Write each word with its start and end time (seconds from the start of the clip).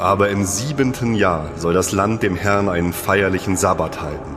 Aber 0.00 0.30
im 0.30 0.46
siebenten 0.46 1.14
Jahr 1.14 1.50
soll 1.58 1.74
das 1.74 1.92
Land 1.92 2.22
dem 2.22 2.34
Herrn 2.34 2.70
einen 2.70 2.94
feierlichen 2.94 3.58
Sabbat 3.58 4.00
halten. 4.00 4.34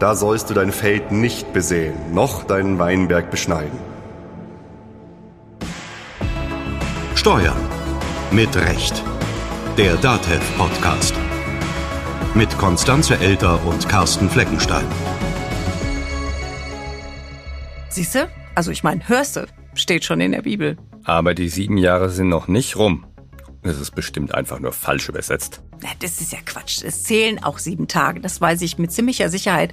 Da 0.00 0.16
sollst 0.16 0.50
du 0.50 0.54
dein 0.54 0.72
Feld 0.72 1.12
nicht 1.12 1.52
besehen, 1.52 1.94
noch 2.12 2.42
deinen 2.42 2.80
Weinberg 2.80 3.30
beschneiden. 3.30 3.78
Steuern 7.14 7.56
mit 8.32 8.56
Recht. 8.56 9.00
Der 9.78 9.94
DATEV 9.94 10.56
Podcast. 10.58 11.14
Mit 12.34 12.58
Konstanze 12.58 13.16
Elter 13.20 13.64
und 13.64 13.88
Carsten 13.88 14.28
Fleckenstein. 14.28 14.86
Siehste? 17.90 18.28
Also 18.56 18.72
ich 18.72 18.82
meine, 18.82 19.08
hörste, 19.08 19.46
steht 19.74 20.04
schon 20.04 20.20
in 20.20 20.32
der 20.32 20.42
Bibel. 20.42 20.76
Aber 21.04 21.32
die 21.34 21.48
sieben 21.48 21.78
Jahre 21.78 22.10
sind 22.10 22.28
noch 22.28 22.48
nicht 22.48 22.76
rum. 22.76 23.06
Es 23.66 23.80
ist 23.80 23.94
bestimmt 23.94 24.34
einfach 24.34 24.58
nur 24.60 24.72
falsch 24.72 25.08
übersetzt. 25.08 25.62
Na, 25.82 25.88
das 26.00 26.20
ist 26.20 26.32
ja 26.32 26.38
Quatsch. 26.44 26.82
Es 26.82 27.04
zählen 27.04 27.42
auch 27.42 27.58
sieben 27.58 27.88
Tage, 27.88 28.20
das 28.20 28.40
weiß 28.40 28.62
ich 28.62 28.78
mit 28.78 28.92
ziemlicher 28.92 29.28
Sicherheit. 29.28 29.72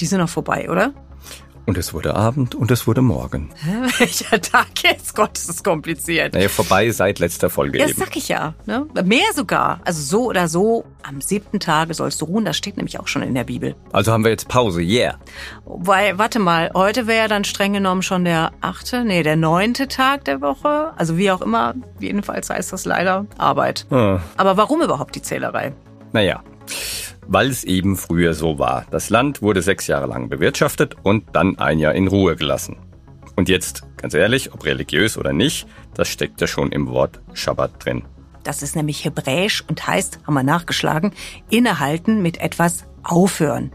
Die 0.00 0.06
sind 0.06 0.20
noch 0.20 0.28
vorbei, 0.28 0.70
oder? 0.70 0.94
Und 1.66 1.78
es 1.78 1.94
wurde 1.94 2.14
Abend 2.14 2.54
und 2.54 2.70
es 2.70 2.86
wurde 2.86 3.02
Morgen. 3.02 3.50
Welcher 3.98 4.40
Tag 4.40 4.68
jetzt? 4.82 5.14
Gott, 5.14 5.30
das 5.34 5.48
ist 5.48 5.62
kompliziert. 5.64 6.34
Naja, 6.34 6.48
vorbei 6.48 6.90
seit 6.90 7.18
letzter 7.18 7.50
Folge 7.50 7.78
Ja, 7.78 7.84
das 7.84 7.92
eben. 7.92 8.00
sag 8.00 8.16
ich 8.16 8.28
ja. 8.28 8.54
Ne? 8.66 8.86
Mehr 9.04 9.32
sogar. 9.34 9.80
Also 9.84 10.02
so 10.02 10.24
oder 10.26 10.48
so, 10.48 10.84
am 11.02 11.20
siebten 11.20 11.60
Tage 11.60 11.94
sollst 11.94 12.20
du 12.20 12.24
ruhen. 12.24 12.44
Das 12.44 12.56
steht 12.56 12.76
nämlich 12.76 12.98
auch 12.98 13.08
schon 13.08 13.22
in 13.22 13.34
der 13.34 13.44
Bibel. 13.44 13.76
Also 13.92 14.12
haben 14.12 14.24
wir 14.24 14.30
jetzt 14.30 14.48
Pause, 14.48 14.80
yeah. 14.80 15.18
Weil, 15.64 16.18
warte 16.18 16.38
mal, 16.38 16.70
heute 16.74 17.06
wäre 17.06 17.18
ja 17.22 17.28
dann 17.28 17.44
streng 17.44 17.72
genommen 17.72 18.02
schon 18.02 18.24
der 18.24 18.52
achte, 18.60 19.04
nee, 19.04 19.22
der 19.22 19.36
neunte 19.36 19.88
Tag 19.88 20.24
der 20.24 20.40
Woche. 20.40 20.92
Also 20.96 21.16
wie 21.16 21.30
auch 21.30 21.42
immer, 21.42 21.74
jedenfalls 22.00 22.50
heißt 22.50 22.72
das 22.72 22.84
leider 22.84 23.26
Arbeit. 23.38 23.86
Hm. 23.90 24.20
Aber 24.36 24.56
warum 24.56 24.82
überhaupt 24.82 25.14
die 25.14 25.22
Zählerei? 25.22 25.72
Naja, 26.12 26.42
weil 27.26 27.48
es 27.48 27.64
eben 27.64 27.96
früher 27.96 28.34
so 28.34 28.58
war. 28.58 28.86
Das 28.90 29.10
Land 29.10 29.42
wurde 29.42 29.62
sechs 29.62 29.86
Jahre 29.86 30.06
lang 30.06 30.28
bewirtschaftet 30.28 30.96
und 31.02 31.24
dann 31.32 31.58
ein 31.58 31.78
Jahr 31.78 31.94
in 31.94 32.08
Ruhe 32.08 32.36
gelassen. 32.36 32.76
Und 33.36 33.48
jetzt, 33.48 33.84
ganz 33.96 34.14
ehrlich, 34.14 34.52
ob 34.52 34.64
religiös 34.64 35.16
oder 35.16 35.32
nicht, 35.32 35.66
das 35.94 36.08
steckt 36.08 36.40
ja 36.40 36.46
schon 36.46 36.72
im 36.72 36.88
Wort 36.88 37.20
Schabbat 37.32 37.84
drin. 37.84 38.02
Das 38.42 38.62
ist 38.62 38.76
nämlich 38.76 39.04
hebräisch 39.04 39.64
und 39.68 39.86
heißt, 39.86 40.20
haben 40.26 40.34
wir 40.34 40.42
nachgeschlagen, 40.42 41.12
innehalten 41.50 42.22
mit 42.22 42.40
etwas 42.40 42.84
aufhören. 43.02 43.72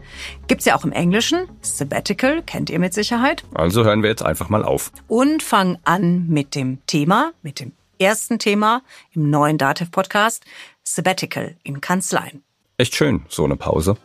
Gibt's 0.48 0.64
ja 0.64 0.76
auch 0.76 0.84
im 0.84 0.92
Englischen, 0.92 1.48
Sabbatical, 1.60 2.42
kennt 2.42 2.70
ihr 2.70 2.78
mit 2.78 2.94
Sicherheit. 2.94 3.44
Also 3.54 3.84
hören 3.84 4.02
wir 4.02 4.10
jetzt 4.10 4.24
einfach 4.24 4.48
mal 4.48 4.64
auf. 4.64 4.92
Und 5.08 5.42
fangen 5.42 5.78
an 5.84 6.26
mit 6.28 6.54
dem 6.54 6.78
Thema, 6.86 7.32
mit 7.42 7.60
dem 7.60 7.72
ersten 7.98 8.38
Thema 8.38 8.82
im 9.12 9.30
neuen 9.30 9.58
Dativ-Podcast, 9.58 10.44
Sabbatical 10.82 11.56
in 11.62 11.80
Kanzleien. 11.80 12.42
Echt 12.78 12.94
schön, 12.94 13.24
so 13.28 13.44
eine 13.44 13.56
Pause. 13.56 13.96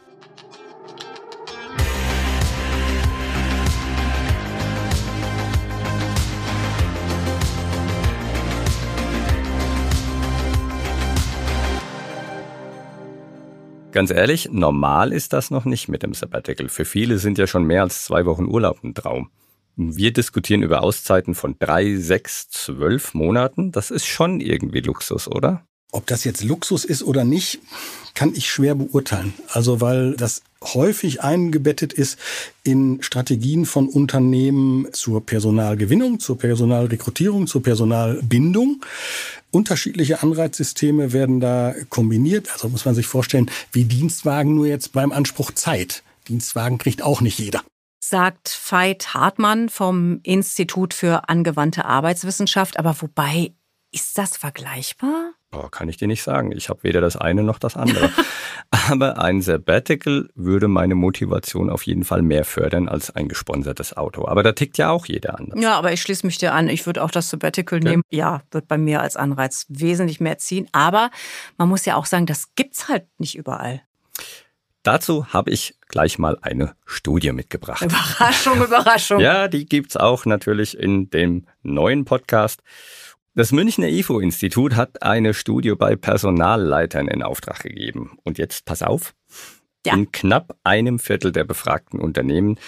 Ganz 13.92 14.10
ehrlich, 14.10 14.50
normal 14.54 15.12
ist 15.12 15.34
das 15.34 15.52
noch 15.52 15.66
nicht 15.66 15.90
mit 15.90 16.02
dem 16.02 16.14
Sabbatical. 16.14 16.70
Für 16.70 16.86
viele 16.86 17.18
sind 17.18 17.38
ja 17.38 17.48
schon 17.48 17.66
mehr 17.66 17.82
als 17.82 18.06
zwei 18.06 18.26
Wochen 18.26 18.46
Urlaub 18.46 18.82
ein 18.86 18.96
Traum. 18.96 19.32
Wir 19.76 20.14
diskutieren 20.14 20.64
über 20.64 20.82
Auszeiten 20.82 21.36
von 21.36 21.58
drei, 21.60 21.98
sechs, 21.98 22.50
zwölf 22.50 23.14
Monaten. 23.14 23.74
Das 23.74 23.92
ist 23.92 24.06
schon 24.06 24.40
irgendwie 24.40 24.80
Luxus, 24.80 25.28
oder? 25.28 25.66
Ob 25.92 26.08
das 26.08 26.24
jetzt 26.24 26.44
Luxus 26.44 26.86
ist 26.86 27.04
oder 27.04 27.26
nicht, 27.26 27.60
kann 28.14 28.34
ich 28.34 28.50
schwer 28.50 28.76
beurteilen. 28.76 29.34
Also 29.50 29.82
weil 29.82 30.16
das 30.16 30.42
häufig 30.64 31.22
eingebettet 31.22 31.92
ist 31.92 32.18
in 32.64 33.02
Strategien 33.02 33.66
von 33.66 33.90
Unternehmen 33.90 34.88
zur 34.94 35.26
Personalgewinnung, 35.26 36.20
zur 36.20 36.38
Personalrekrutierung, 36.38 37.48
zur 37.48 37.64
Personalbindung. 37.64 38.86
Unterschiedliche 39.52 40.22
Anreizsysteme 40.22 41.14
werden 41.14 41.40
da 41.40 41.76
kombiniert. 41.90 42.52
Also 42.54 42.70
muss 42.70 42.86
man 42.86 42.96
sich 42.96 43.08
vorstellen, 43.08 43.50
wie 43.72 43.86
Dienstwagen 43.86 44.56
nur 44.56 44.68
jetzt 44.68 44.94
beim 44.94 45.12
Anspruch 45.12 45.52
Zeit. 45.52 46.04
Dienstwagen 46.28 46.78
kriegt 46.78 47.02
auch 47.02 47.22
nicht 47.22 47.40
jeder. 47.40 47.62
Sagt 48.04 48.58
Veit 48.70 49.14
Hartmann 49.14 49.70
vom 49.70 50.20
Institut 50.24 50.94
für 50.94 51.30
angewandte 51.30 51.86
Arbeitswissenschaft. 51.86 52.78
Aber 52.78 52.96
wobei, 53.00 53.54
ist 53.92 54.18
das 54.18 54.38
vergleichbar? 54.38 55.34
Boah, 55.50 55.70
kann 55.70 55.90
ich 55.90 55.98
dir 55.98 56.08
nicht 56.08 56.24
sagen. 56.24 56.54
Ich 56.54 56.70
habe 56.70 56.84
weder 56.84 57.02
das 57.02 57.18
eine 57.18 57.44
noch 57.44 57.60
das 57.60 57.76
andere. 57.76 58.10
Aber 58.72 59.22
ein 59.22 59.42
Sabbatical 59.42 60.30
würde 60.34 60.70
meine 60.70 60.96
Motivation 60.96 61.70
auf 61.70 61.84
jeden 61.84 62.06
Fall 62.06 62.22
mehr 62.22 62.46
fördern 62.46 62.88
als 62.88 63.14
ein 63.14 63.28
gesponsertes 63.28 63.98
Auto. 63.98 64.28
Aber 64.28 64.44
da 64.44 64.54
tickt 64.54 64.78
ja 64.78 64.90
auch 64.90 65.06
jeder 65.08 65.38
anders. 65.38 65.62
Ja, 65.62 65.78
aber 65.78 65.92
ich 65.92 66.02
schließe 66.02 66.26
mich 66.26 66.38
dir 66.38 66.54
an. 66.54 66.70
Ich 66.70 66.86
würde 66.86 67.04
auch 67.04 67.12
das 67.12 67.30
Sabbatical 67.30 67.80
nehmen. 67.82 68.02
Ja, 68.10 68.44
wird 68.52 68.70
bei 68.70 68.78
mir 68.78 69.02
als 69.02 69.18
Anreiz 69.18 69.66
wesentlich 69.68 70.22
mehr 70.22 70.38
ziehen. 70.38 70.70
Aber 70.72 71.12
man 71.58 71.68
muss 71.68 71.84
ja 71.84 71.98
auch 71.98 72.06
sagen, 72.06 72.26
das 72.26 72.56
gibt's 72.56 72.88
halt 72.88 73.06
nicht 73.18 73.36
überall. 73.36 73.82
Dazu 74.84 75.28
habe 75.28 75.52
ich 75.52 75.76
gleich 75.90 76.18
mal 76.18 76.38
eine 76.42 76.76
Studie 76.86 77.34
mitgebracht. 77.34 77.82
Überraschung, 77.82 78.64
Überraschung. 78.64 79.20
Ja, 79.20 79.48
die 79.48 79.66
gibt's 79.66 79.96
auch 79.96 80.26
natürlich 80.26 80.78
in 80.78 81.10
dem 81.12 81.46
neuen 81.62 82.06
Podcast. 82.06 82.64
Das 83.34 83.54
Münchner 83.54 83.88
IFO-Institut 83.88 84.76
hat 84.76 85.04
eine 85.04 85.34
Studie 85.34 85.74
bei 85.76 85.96
Personalleitern 85.96 87.08
in 87.08 87.24
Auftrag 87.24 87.64
gegeben. 87.64 88.18
Und 88.24 88.38
jetzt 88.38 88.66
pass 88.66 88.84
auf. 88.84 89.14
Ja. 89.86 89.94
In 89.94 90.12
knapp 90.12 90.58
einem 90.66 91.00
Viertel 91.00 91.32
der 91.32 91.46
befragten 91.46 92.02
Unternehmen 92.02 92.60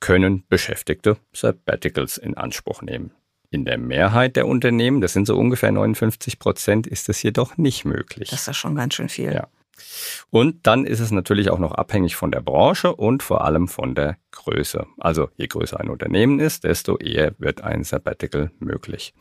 können 0.00 0.44
Beschäftigte 0.48 1.18
Sabbaticals 1.34 2.16
in 2.16 2.34
Anspruch 2.34 2.80
nehmen. 2.80 3.12
In 3.50 3.66
der 3.66 3.76
Mehrheit 3.76 4.36
der 4.36 4.46
Unternehmen, 4.46 5.02
das 5.02 5.12
sind 5.12 5.26
so 5.26 5.36
ungefähr 5.36 5.70
59 5.70 6.38
Prozent, 6.38 6.86
ist 6.86 7.10
das 7.10 7.22
jedoch 7.22 7.58
nicht 7.58 7.84
möglich. 7.84 8.30
Das 8.30 8.40
ist 8.40 8.46
ja 8.46 8.54
schon 8.54 8.74
ganz 8.74 8.94
schön 8.94 9.10
viel. 9.10 9.34
Ja. 9.34 9.48
Und 10.30 10.66
dann 10.66 10.86
ist 10.86 11.00
es 11.00 11.10
natürlich 11.10 11.50
auch 11.50 11.58
noch 11.58 11.72
abhängig 11.72 12.16
von 12.16 12.30
der 12.30 12.40
Branche 12.40 12.96
und 12.96 13.22
vor 13.22 13.44
allem 13.44 13.68
von 13.68 13.94
der 13.94 14.16
Größe. 14.30 14.86
Also 14.96 15.28
je 15.36 15.46
größer 15.46 15.78
ein 15.78 15.90
Unternehmen 15.90 16.40
ist, 16.40 16.64
desto 16.64 16.96
eher 16.96 17.34
wird 17.38 17.60
ein 17.60 17.84
Sabbatical 17.84 18.50
möglich. 18.58 19.12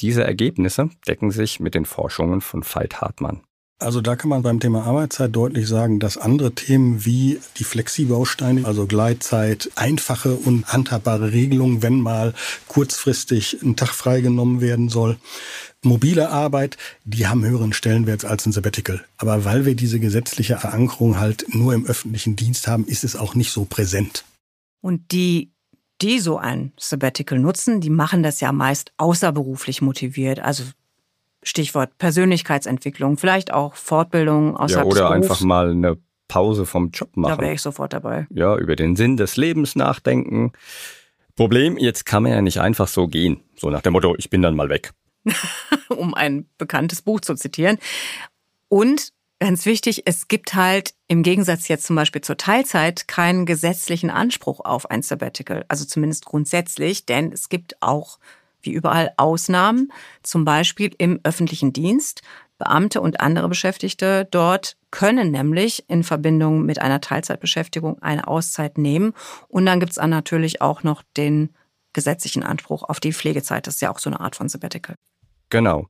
Diese 0.00 0.24
Ergebnisse 0.24 0.90
decken 1.06 1.30
sich 1.30 1.60
mit 1.60 1.74
den 1.74 1.84
Forschungen 1.84 2.40
von 2.40 2.62
Veit 2.62 3.00
Hartmann. 3.00 3.40
Also 3.80 4.02
da 4.02 4.14
kann 4.14 4.28
man 4.28 4.42
beim 4.42 4.60
Thema 4.60 4.84
Arbeitszeit 4.84 5.34
deutlich 5.34 5.66
sagen, 5.66 6.00
dass 6.00 6.18
andere 6.18 6.52
Themen 6.52 7.06
wie 7.06 7.40
die 7.56 7.64
Flexibausteine, 7.64 8.66
also 8.66 8.86
Gleitzeit, 8.86 9.70
einfache 9.74 10.34
und 10.34 10.66
handhabbare 10.66 11.32
Regelungen, 11.32 11.82
wenn 11.82 11.98
mal 11.98 12.34
kurzfristig 12.68 13.62
ein 13.62 13.76
Tag 13.76 13.88
freigenommen 13.88 14.60
werden 14.60 14.90
soll, 14.90 15.16
mobile 15.82 16.28
Arbeit, 16.28 16.76
die 17.04 17.26
haben 17.26 17.42
höheren 17.42 17.72
Stellenwert 17.72 18.26
als 18.26 18.44
ein 18.44 18.52
Sabbatical. 18.52 19.02
Aber 19.16 19.46
weil 19.46 19.64
wir 19.64 19.74
diese 19.74 19.98
gesetzliche 19.98 20.58
Verankerung 20.58 21.18
halt 21.18 21.46
nur 21.54 21.72
im 21.72 21.86
öffentlichen 21.86 22.36
Dienst 22.36 22.68
haben, 22.68 22.86
ist 22.86 23.02
es 23.02 23.16
auch 23.16 23.34
nicht 23.34 23.50
so 23.50 23.64
präsent. 23.64 24.24
Und 24.82 25.12
die, 25.12 25.52
die 26.02 26.18
so 26.18 26.38
ein 26.38 26.72
Sabbatical 26.78 27.38
nutzen, 27.38 27.80
die 27.80 27.90
machen 27.90 28.22
das 28.22 28.40
ja 28.40 28.52
meist 28.52 28.92
außerberuflich 28.96 29.82
motiviert. 29.82 30.40
Also 30.40 30.64
Stichwort 31.42 31.96
Persönlichkeitsentwicklung, 31.98 33.16
vielleicht 33.16 33.52
auch 33.52 33.74
Fortbildung 33.74 34.52
Ja, 34.52 34.56
außerhalb 34.60 34.86
oder 34.86 35.00
des 35.00 35.00
Berufs. 35.10 35.30
einfach 35.30 35.40
mal 35.46 35.70
eine 35.70 35.96
Pause 36.28 36.66
vom 36.66 36.90
Job 36.90 37.10
Da 37.14 37.22
wäre 37.22 37.36
machen. 37.36 37.52
ich 37.52 37.62
sofort 37.62 37.92
dabei. 37.92 38.26
Ja, 38.30 38.56
über 38.56 38.76
den 38.76 38.94
Sinn 38.96 39.16
des 39.16 39.36
Lebens 39.36 39.74
nachdenken. 39.74 40.52
Problem, 41.36 41.76
jetzt 41.78 42.04
kann 42.06 42.22
man 42.22 42.32
ja 42.32 42.42
nicht 42.42 42.60
einfach 42.60 42.88
so 42.88 43.08
gehen. 43.08 43.40
So 43.56 43.70
nach 43.70 43.80
dem 43.82 43.94
Motto, 43.94 44.14
ich 44.18 44.30
bin 44.30 44.42
dann 44.42 44.54
mal 44.54 44.68
weg. 44.68 44.92
um 45.88 46.14
ein 46.14 46.46
bekanntes 46.58 47.02
Buch 47.02 47.20
zu 47.20 47.34
zitieren. 47.34 47.78
Und 48.68 49.10
ganz 49.40 49.66
wichtig, 49.66 50.02
es 50.04 50.28
gibt 50.28 50.54
halt 50.54 50.94
im 51.08 51.22
Gegensatz 51.22 51.66
jetzt 51.68 51.86
zum 51.86 51.96
Beispiel 51.96 52.20
zur 52.20 52.36
Teilzeit 52.36 53.08
keinen 53.08 53.46
gesetzlichen 53.46 54.10
Anspruch 54.10 54.60
auf 54.60 54.90
ein 54.90 55.02
Sabbatical. 55.02 55.64
Also 55.68 55.84
zumindest 55.84 56.26
grundsätzlich, 56.26 57.06
denn 57.06 57.32
es 57.32 57.48
gibt 57.48 57.80
auch 57.82 58.18
wie 58.62 58.72
überall 58.72 59.12
Ausnahmen, 59.16 59.90
zum 60.22 60.44
Beispiel 60.44 60.94
im 60.98 61.18
öffentlichen 61.24 61.72
Dienst. 61.72 62.22
Beamte 62.58 63.00
und 63.00 63.20
andere 63.20 63.48
Beschäftigte 63.48 64.28
dort 64.30 64.76
können 64.90 65.30
nämlich 65.30 65.88
in 65.88 66.04
Verbindung 66.04 66.66
mit 66.66 66.78
einer 66.78 67.00
Teilzeitbeschäftigung 67.00 68.02
eine 68.02 68.28
Auszeit 68.28 68.76
nehmen. 68.76 69.14
Und 69.48 69.64
dann 69.64 69.80
gibt 69.80 69.92
es 69.92 69.96
dann 69.96 70.10
natürlich 70.10 70.60
auch 70.60 70.82
noch 70.82 71.02
den 71.16 71.54
gesetzlichen 71.94 72.42
Anspruch 72.42 72.82
auf 72.82 73.00
die 73.00 73.14
Pflegezeit. 73.14 73.66
Das 73.66 73.76
ist 73.76 73.80
ja 73.80 73.90
auch 73.90 73.98
so 73.98 74.10
eine 74.10 74.20
Art 74.20 74.36
von 74.36 74.50
Sabbatical. 74.50 74.94
Genau. 75.48 75.86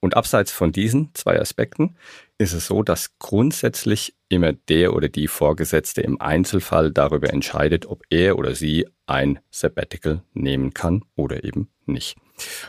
Und 0.00 0.16
abseits 0.16 0.52
von 0.52 0.70
diesen 0.70 1.10
zwei 1.14 1.40
Aspekten 1.40 1.96
ist 2.38 2.52
es 2.52 2.66
so, 2.66 2.82
dass 2.82 3.18
grundsätzlich 3.18 4.14
immer 4.28 4.52
der 4.52 4.94
oder 4.94 5.08
die 5.08 5.28
Vorgesetzte 5.28 6.02
im 6.02 6.20
Einzelfall 6.20 6.90
darüber 6.90 7.32
entscheidet, 7.32 7.86
ob 7.86 8.02
er 8.10 8.38
oder 8.38 8.54
sie 8.54 8.86
ein 9.06 9.38
Sabbatical 9.50 10.22
nehmen 10.34 10.74
kann 10.74 11.04
oder 11.14 11.44
eben 11.44 11.68
nicht. 11.86 12.16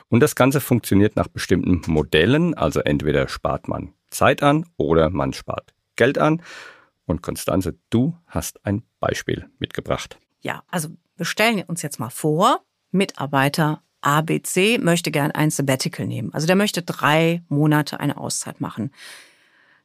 Und 0.07 0.21
das 0.21 0.35
Ganze 0.35 0.61
funktioniert 0.61 1.15
nach 1.15 1.27
bestimmten 1.27 1.81
Modellen, 1.91 2.53
also 2.53 2.79
entweder 2.79 3.27
spart 3.27 3.67
man 3.67 3.93
Zeit 4.09 4.41
an 4.41 4.65
oder 4.77 5.09
man 5.09 5.33
spart 5.33 5.73
Geld 5.95 6.17
an. 6.17 6.41
Und 7.05 7.21
Konstanze, 7.21 7.75
du 7.89 8.15
hast 8.27 8.65
ein 8.65 8.83
Beispiel 8.99 9.49
mitgebracht. 9.59 10.17
Ja, 10.41 10.63
also 10.69 10.89
wir 11.15 11.25
stellen 11.25 11.63
uns 11.63 11.81
jetzt 11.81 11.99
mal 11.99 12.09
vor, 12.09 12.61
Mitarbeiter 12.91 13.81
ABC 14.01 14.77
möchte 14.77 15.11
gern 15.11 15.31
ein 15.31 15.49
Sabbatical 15.49 16.05
nehmen. 16.05 16.33
Also 16.33 16.47
der 16.47 16.55
möchte 16.55 16.83
drei 16.83 17.43
Monate 17.49 17.99
eine 17.99 18.17
Auszeit 18.17 18.61
machen. 18.61 18.91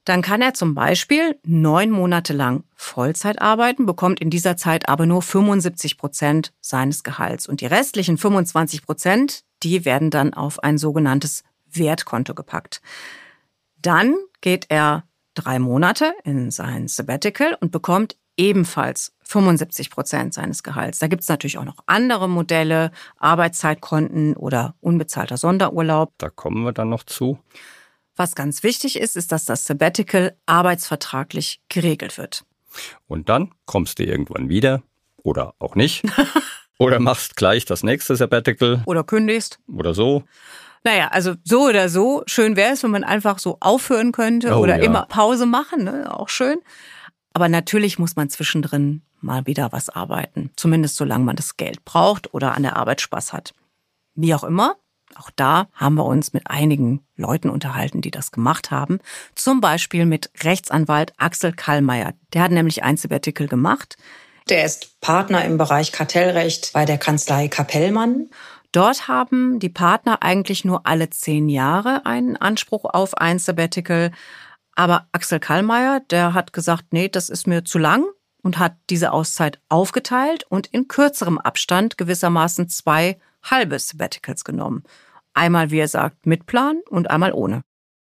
Dann 0.05 0.23
kann 0.23 0.43
er 0.43 0.53
zum 0.55 0.75
Beispiel 0.75 1.39
neun 1.45 1.91
Monate 1.91 2.33
lang 2.33 2.65
Vollzeit 2.75 3.41
arbeiten, 3.41 3.87
bekommt 3.87 4.21
in 4.21 4.31
dieser 4.31 4.57
Zeit 4.57 4.89
aber 4.89 5.07
nur 5.07 5.23
75 5.23 5.97
Prozent 5.97 6.53
seines 6.61 7.05
Gehalts. 7.05 7.47
Und 7.47 7.61
die 7.61 7.67
restlichen 7.67 8.19
25 8.19 8.85
Prozent, 8.85 9.45
die 9.63 9.85
werden 9.85 10.11
dann 10.11 10.35
auf 10.35 10.63
ein 10.63 10.77
sogenanntes 10.77 11.45
Wertkonto 11.71 12.35
gepackt. 12.35 12.83
Dann 13.81 14.17
geht 14.41 14.67
er 14.69 15.05
drei 15.35 15.59
Monate 15.59 16.15
in 16.25 16.51
sein 16.51 16.89
Sabbatical 16.89 17.57
und 17.61 17.71
bekommt 17.71 18.17
ebenfalls 18.37 19.15
75 19.23 19.91
Prozent 19.91 20.35
seines 20.35 20.63
Gehalts. 20.63 20.99
Da 20.99 21.07
gibt 21.07 21.23
es 21.23 21.29
natürlich 21.29 21.59
auch 21.59 21.65
noch 21.65 21.79
andere 21.87 22.29
Modelle, 22.29 22.91
Arbeitszeitkonten 23.19 24.35
oder 24.37 24.75
unbezahlter 24.81 25.37
Sonderurlaub. 25.37 26.13
Da 26.19 26.29
kommen 26.29 26.65
wir 26.65 26.73
dann 26.73 26.89
noch 26.89 27.05
zu. 27.05 27.39
Was 28.23 28.37
ganz 28.37 28.63
wichtig 28.63 29.01
ist, 29.01 29.17
ist, 29.17 29.33
dass 29.33 29.47
das 29.47 29.65
Sabbatical 29.65 30.37
arbeitsvertraglich 30.47 31.61
geregelt 31.69 32.19
wird. 32.19 32.45
Und 33.09 33.29
dann 33.29 33.51
kommst 33.67 33.99
du 33.99 34.05
irgendwann 34.05 34.49
wieder 34.49 34.85
oder 35.17 35.55
auch 35.59 35.75
nicht. 35.75 36.05
oder 36.79 37.01
machst 37.01 37.35
gleich 37.35 37.65
das 37.65 37.83
nächste 37.83 38.15
Sabbatical. 38.15 38.85
Oder 38.87 39.03
kündigst. 39.03 39.59
Oder 39.67 39.93
so. 39.93 40.23
Naja, 40.85 41.09
also 41.09 41.35
so 41.43 41.63
oder 41.63 41.89
so, 41.89 42.23
schön 42.27 42.55
wäre 42.55 42.75
es, 42.75 42.85
wenn 42.85 42.93
man 42.93 43.03
einfach 43.03 43.41
so 43.41 43.57
aufhören 43.59 44.13
könnte 44.13 44.55
Oh, 44.55 44.61
oder 44.61 44.77
ja. 44.77 44.85
immer 44.85 45.07
Pause 45.07 45.45
machen, 45.45 45.83
ne? 45.83 46.17
auch 46.17 46.29
schön. 46.29 46.59
Aber 47.33 47.49
natürlich 47.49 47.99
muss 47.99 48.15
man 48.15 48.31
zwischendrin 48.31 49.03
mal 49.21 49.49
wieder 49.49 49.73
was 49.73 49.89
arbeiten, 49.89 50.53
zumindest 50.55 50.95
solange 50.95 51.25
man 51.25 51.35
das 51.35 51.57
Geld 51.57 51.85
braucht 51.85 52.33
oder 52.33 52.55
an 52.55 52.63
der 52.63 52.77
Arbeit 52.77 53.01
Spaß 53.01 53.33
hat. 53.33 53.53
Wie 54.15 54.33
auch 54.33 54.45
immer, 54.45 54.77
auch 55.17 55.31
da 55.35 55.69
haben 55.75 55.95
wir 55.95 56.05
uns 56.05 56.33
mit 56.33 56.51
einigen 56.51 57.05
Leuten 57.17 57.51
unterhalten, 57.51 58.01
die 58.01 58.11
das 58.11 58.33
gemacht 58.33 58.71
haben. 58.71 58.99
Zum 59.35 59.61
Beispiel 59.61 60.07
mit 60.07 60.31
Rechtsanwalt 60.43 61.13
Axel 61.17 61.53
Kallmeier. 61.53 62.15
Der 62.33 62.43
hat 62.43 62.51
nämlich 62.51 62.83
ein 62.83 62.97
Sabbatical 62.97 63.49
gemacht. 63.49 63.97
Der 64.49 64.65
ist 64.65 65.01
Partner 65.01 65.45
im 65.45 65.59
Bereich 65.59 65.93
Kartellrecht 65.93 66.73
bei 66.73 66.85
der 66.85 66.99
Kanzlei 66.99 67.49
Kapellmann. 67.49 68.29
Dort 68.73 69.07
haben 69.07 69.59
die 69.59 69.69
Partner 69.69 70.23
eigentlich 70.23 70.65
nur 70.65 70.87
alle 70.87 71.11
zehn 71.11 71.49
Jahre 71.49 72.07
einen 72.07 72.37
Anspruch 72.37 72.87
auf 72.87 73.17
ein 73.17 73.39
Sabbatical. 73.39 74.11
Aber 74.75 75.07
Axel 75.13 75.39
Kallmeier, 75.39 76.01
der 76.11 76.35
hat 76.35 76.53
gesagt, 76.53 76.87
nee, 76.93 77.09
das 77.09 77.29
ist 77.29 77.47
mir 77.47 77.65
zu 77.65 77.79
lang 77.79 78.05
und 78.43 78.59
hat 78.59 78.75
diese 78.91 79.13
Auszeit 79.13 79.61
aufgeteilt 79.69 80.45
und 80.49 80.67
in 80.67 80.89
kürzerem 80.89 81.39
Abstand 81.39 81.99
gewissermaßen 81.99 82.69
zwei 82.69 83.19
halbe 83.43 83.79
Sabbaticals 83.79 84.45
genommen. 84.45 84.85
Einmal, 85.35 85.71
wie 85.71 85.79
er 85.79 85.89
sagt, 85.89 86.27
mit 86.27 86.47
Plan 86.47 86.81
und 86.89 87.11
einmal 87.11 87.33
ohne. 87.33 87.63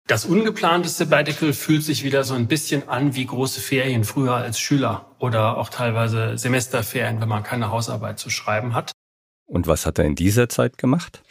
Das 0.06 0.24
ungeplante 0.24 0.88
Sabbatical 0.88 1.52
fühlt 1.52 1.82
sich 1.82 2.04
wieder 2.04 2.22
so 2.22 2.34
ein 2.34 2.46
bisschen 2.46 2.88
an 2.88 3.16
wie 3.16 3.26
große 3.26 3.60
Ferien 3.60 4.04
früher 4.04 4.34
als 4.34 4.60
Schüler 4.60 5.10
oder 5.18 5.56
auch 5.56 5.68
teilweise 5.68 6.38
Semesterferien, 6.38 7.20
wenn 7.20 7.28
man 7.28 7.42
keine 7.42 7.70
Hausarbeit 7.72 8.20
zu 8.20 8.30
schreiben 8.30 8.74
hat. 8.74 8.92
Und 9.46 9.66
was 9.66 9.84
hat 9.84 9.98
er 9.98 10.04
in 10.04 10.14
dieser 10.14 10.48
Zeit 10.48 10.78
gemacht? 10.78 11.22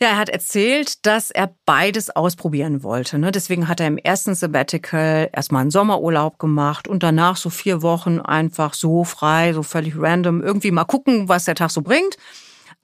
Ja, 0.00 0.08
er 0.08 0.16
hat 0.18 0.28
erzählt, 0.28 1.06
dass 1.06 1.30
er 1.30 1.54
beides 1.64 2.10
ausprobieren 2.14 2.82
wollte. 2.82 3.18
Ne? 3.18 3.30
Deswegen 3.30 3.66
hat 3.66 3.80
er 3.80 3.86
im 3.86 3.96
ersten 3.96 4.34
Sabbatical 4.34 5.30
erstmal 5.32 5.62
einen 5.62 5.70
Sommerurlaub 5.70 6.38
gemacht 6.38 6.86
und 6.86 7.02
danach 7.02 7.36
so 7.36 7.48
vier 7.48 7.80
Wochen 7.80 8.20
einfach 8.20 8.74
so 8.74 9.04
frei, 9.04 9.54
so 9.54 9.62
völlig 9.62 9.98
random, 9.98 10.42
irgendwie 10.42 10.70
mal 10.70 10.84
gucken, 10.84 11.30
was 11.30 11.46
der 11.46 11.54
Tag 11.54 11.70
so 11.70 11.80
bringt. 11.80 12.18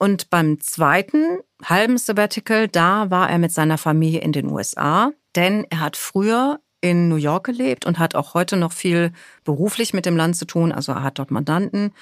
Und 0.02 0.30
beim 0.30 0.58
zweiten 0.58 1.38
halben 1.64 1.96
Sabbatical, 1.96 2.66
da 2.66 3.08
war 3.12 3.30
er 3.30 3.38
mit 3.38 3.52
seiner 3.52 3.78
Familie 3.78 4.18
in 4.18 4.32
den 4.32 4.50
USA, 4.50 5.12
denn 5.36 5.64
er 5.70 5.78
hat 5.78 5.96
früher 5.96 6.58
in 6.80 7.08
New 7.08 7.14
York 7.14 7.46
gelebt 7.46 7.86
und 7.86 8.00
hat 8.00 8.16
auch 8.16 8.34
heute 8.34 8.56
noch 8.56 8.72
viel 8.72 9.12
beruflich 9.44 9.94
mit 9.94 10.04
dem 10.04 10.16
Land 10.16 10.34
zu 10.34 10.44
tun. 10.44 10.72
Also 10.72 10.90
er 10.90 11.04
hat 11.04 11.20
dort 11.20 11.30
Mandanten 11.30 11.92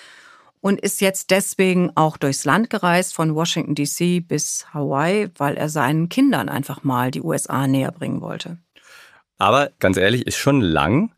und 0.63 0.81
ist 0.81 1.03
jetzt 1.03 1.31
deswegen 1.31 1.95
auch 1.95 2.17
durchs 2.17 2.47
Land 2.47 2.71
gereist, 2.71 3.15
von 3.15 3.35
Washington 3.35 3.75
DC 3.75 4.27
bis 4.27 4.65
Hawaii, 4.73 5.29
weil 5.37 5.59
er 5.59 5.69
seinen 5.69 6.09
Kindern 6.09 6.49
einfach 6.49 6.83
mal 6.83 7.11
die 7.11 7.21
USA 7.21 7.67
näher 7.67 7.93
bringen 7.93 8.23
wollte. 8.23 8.57
Aber 9.37 9.73
ganz 9.79 9.99
ehrlich, 9.99 10.27
ist 10.27 10.39
schon 10.39 10.63
lang, 10.63 11.13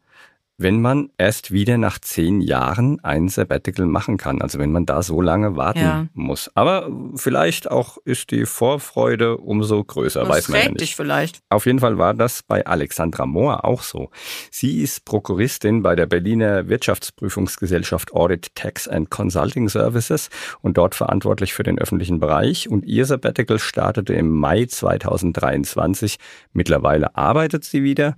wenn 0.62 0.80
man 0.80 1.10
erst 1.18 1.50
wieder 1.52 1.78
nach 1.78 1.98
zehn 1.98 2.40
Jahren 2.40 2.98
ein 3.04 3.28
Sabbatical 3.28 3.86
machen 3.86 4.16
kann. 4.16 4.40
Also 4.42 4.58
wenn 4.58 4.72
man 4.72 4.86
da 4.86 5.02
so 5.02 5.20
lange 5.20 5.56
warten 5.56 5.78
Ja. 5.80 6.06
muss. 6.14 6.50
Aber 6.54 6.90
vielleicht 7.16 7.70
auch 7.70 7.98
ist 8.04 8.30
die 8.30 8.46
Vorfreude 8.46 9.36
umso 9.38 9.82
größer, 9.84 10.28
weiß 10.28 10.48
man 10.48 10.58
ja 10.58 10.64
trägt 10.66 10.80
dich 10.80 10.88
nicht. 10.90 10.96
vielleicht. 10.96 11.40
Auf 11.48 11.66
jeden 11.66 11.78
Fall 11.80 11.98
war 11.98 12.14
das 12.14 12.42
bei 12.42 12.66
Alexandra 12.66 13.26
Mohr 13.26 13.64
auch 13.64 13.82
so. 13.82 14.10
Sie 14.50 14.82
ist 14.82 15.04
Prokuristin 15.04 15.82
bei 15.82 15.94
der 15.96 16.06
Berliner 16.06 16.68
Wirtschaftsprüfungsgesellschaft 16.68 18.12
Audit 18.12 18.54
Tax 18.54 18.88
and 18.88 19.10
Consulting 19.10 19.68
Services 19.68 20.28
und 20.60 20.76
dort 20.76 20.94
verantwortlich 20.94 21.52
für 21.54 21.62
den 21.62 21.78
öffentlichen 21.78 22.20
Bereich. 22.20 22.68
Und 22.68 22.84
ihr 22.86 23.06
Sabbatical 23.06 23.58
startete 23.58 24.14
im 24.14 24.30
Mai 24.30 24.66
2023. 24.66 26.16
Mittlerweile 26.52 27.16
arbeitet 27.16 27.64
sie 27.64 27.82
wieder. 27.82 28.16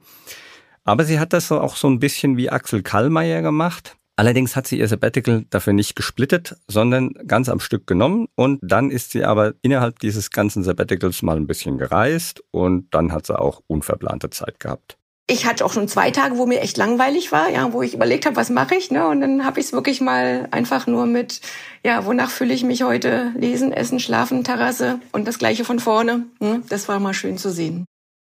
Aber 0.84 1.04
sie 1.04 1.18
hat 1.18 1.32
das 1.32 1.50
auch 1.50 1.76
so 1.76 1.88
ein 1.88 1.98
bisschen 1.98 2.36
wie 2.36 2.50
Axel 2.50 2.82
Kallmeier 2.82 3.42
gemacht. 3.42 3.96
Allerdings 4.16 4.54
hat 4.54 4.66
sie 4.68 4.78
ihr 4.78 4.86
Sabbatical 4.86 5.44
dafür 5.50 5.72
nicht 5.72 5.96
gesplittet, 5.96 6.56
sondern 6.68 7.14
ganz 7.26 7.48
am 7.48 7.58
Stück 7.58 7.86
genommen. 7.86 8.28
Und 8.36 8.60
dann 8.62 8.90
ist 8.90 9.10
sie 9.10 9.24
aber 9.24 9.54
innerhalb 9.62 9.98
dieses 9.98 10.30
ganzen 10.30 10.62
Sabbaticals 10.62 11.22
mal 11.22 11.36
ein 11.36 11.48
bisschen 11.48 11.78
gereist 11.78 12.42
und 12.52 12.94
dann 12.94 13.12
hat 13.12 13.26
sie 13.26 13.36
auch 13.36 13.62
unverplante 13.66 14.30
Zeit 14.30 14.60
gehabt. 14.60 14.98
Ich 15.26 15.46
hatte 15.46 15.64
auch 15.64 15.72
schon 15.72 15.88
zwei 15.88 16.10
Tage, 16.10 16.36
wo 16.36 16.44
mir 16.44 16.60
echt 16.60 16.76
langweilig 16.76 17.32
war, 17.32 17.48
ja, 17.48 17.72
wo 17.72 17.80
ich 17.80 17.94
überlegt 17.94 18.26
habe, 18.26 18.36
was 18.36 18.50
mache 18.50 18.74
ich, 18.74 18.90
ne? 18.90 19.08
Und 19.08 19.22
dann 19.22 19.46
habe 19.46 19.58
ich 19.58 19.66
es 19.66 19.72
wirklich 19.72 20.02
mal 20.02 20.48
einfach 20.50 20.86
nur 20.86 21.06
mit, 21.06 21.40
ja, 21.82 22.04
wonach 22.04 22.28
fühle 22.28 22.52
ich 22.52 22.62
mich 22.62 22.82
heute? 22.82 23.32
Lesen, 23.34 23.72
Essen, 23.72 24.00
Schlafen, 24.00 24.44
Terrasse 24.44 25.00
und 25.12 25.26
das 25.26 25.38
Gleiche 25.38 25.64
von 25.64 25.80
vorne. 25.80 26.26
Hm? 26.40 26.64
Das 26.68 26.88
war 26.88 27.00
mal 27.00 27.14
schön 27.14 27.38
zu 27.38 27.50
sehen. 27.50 27.86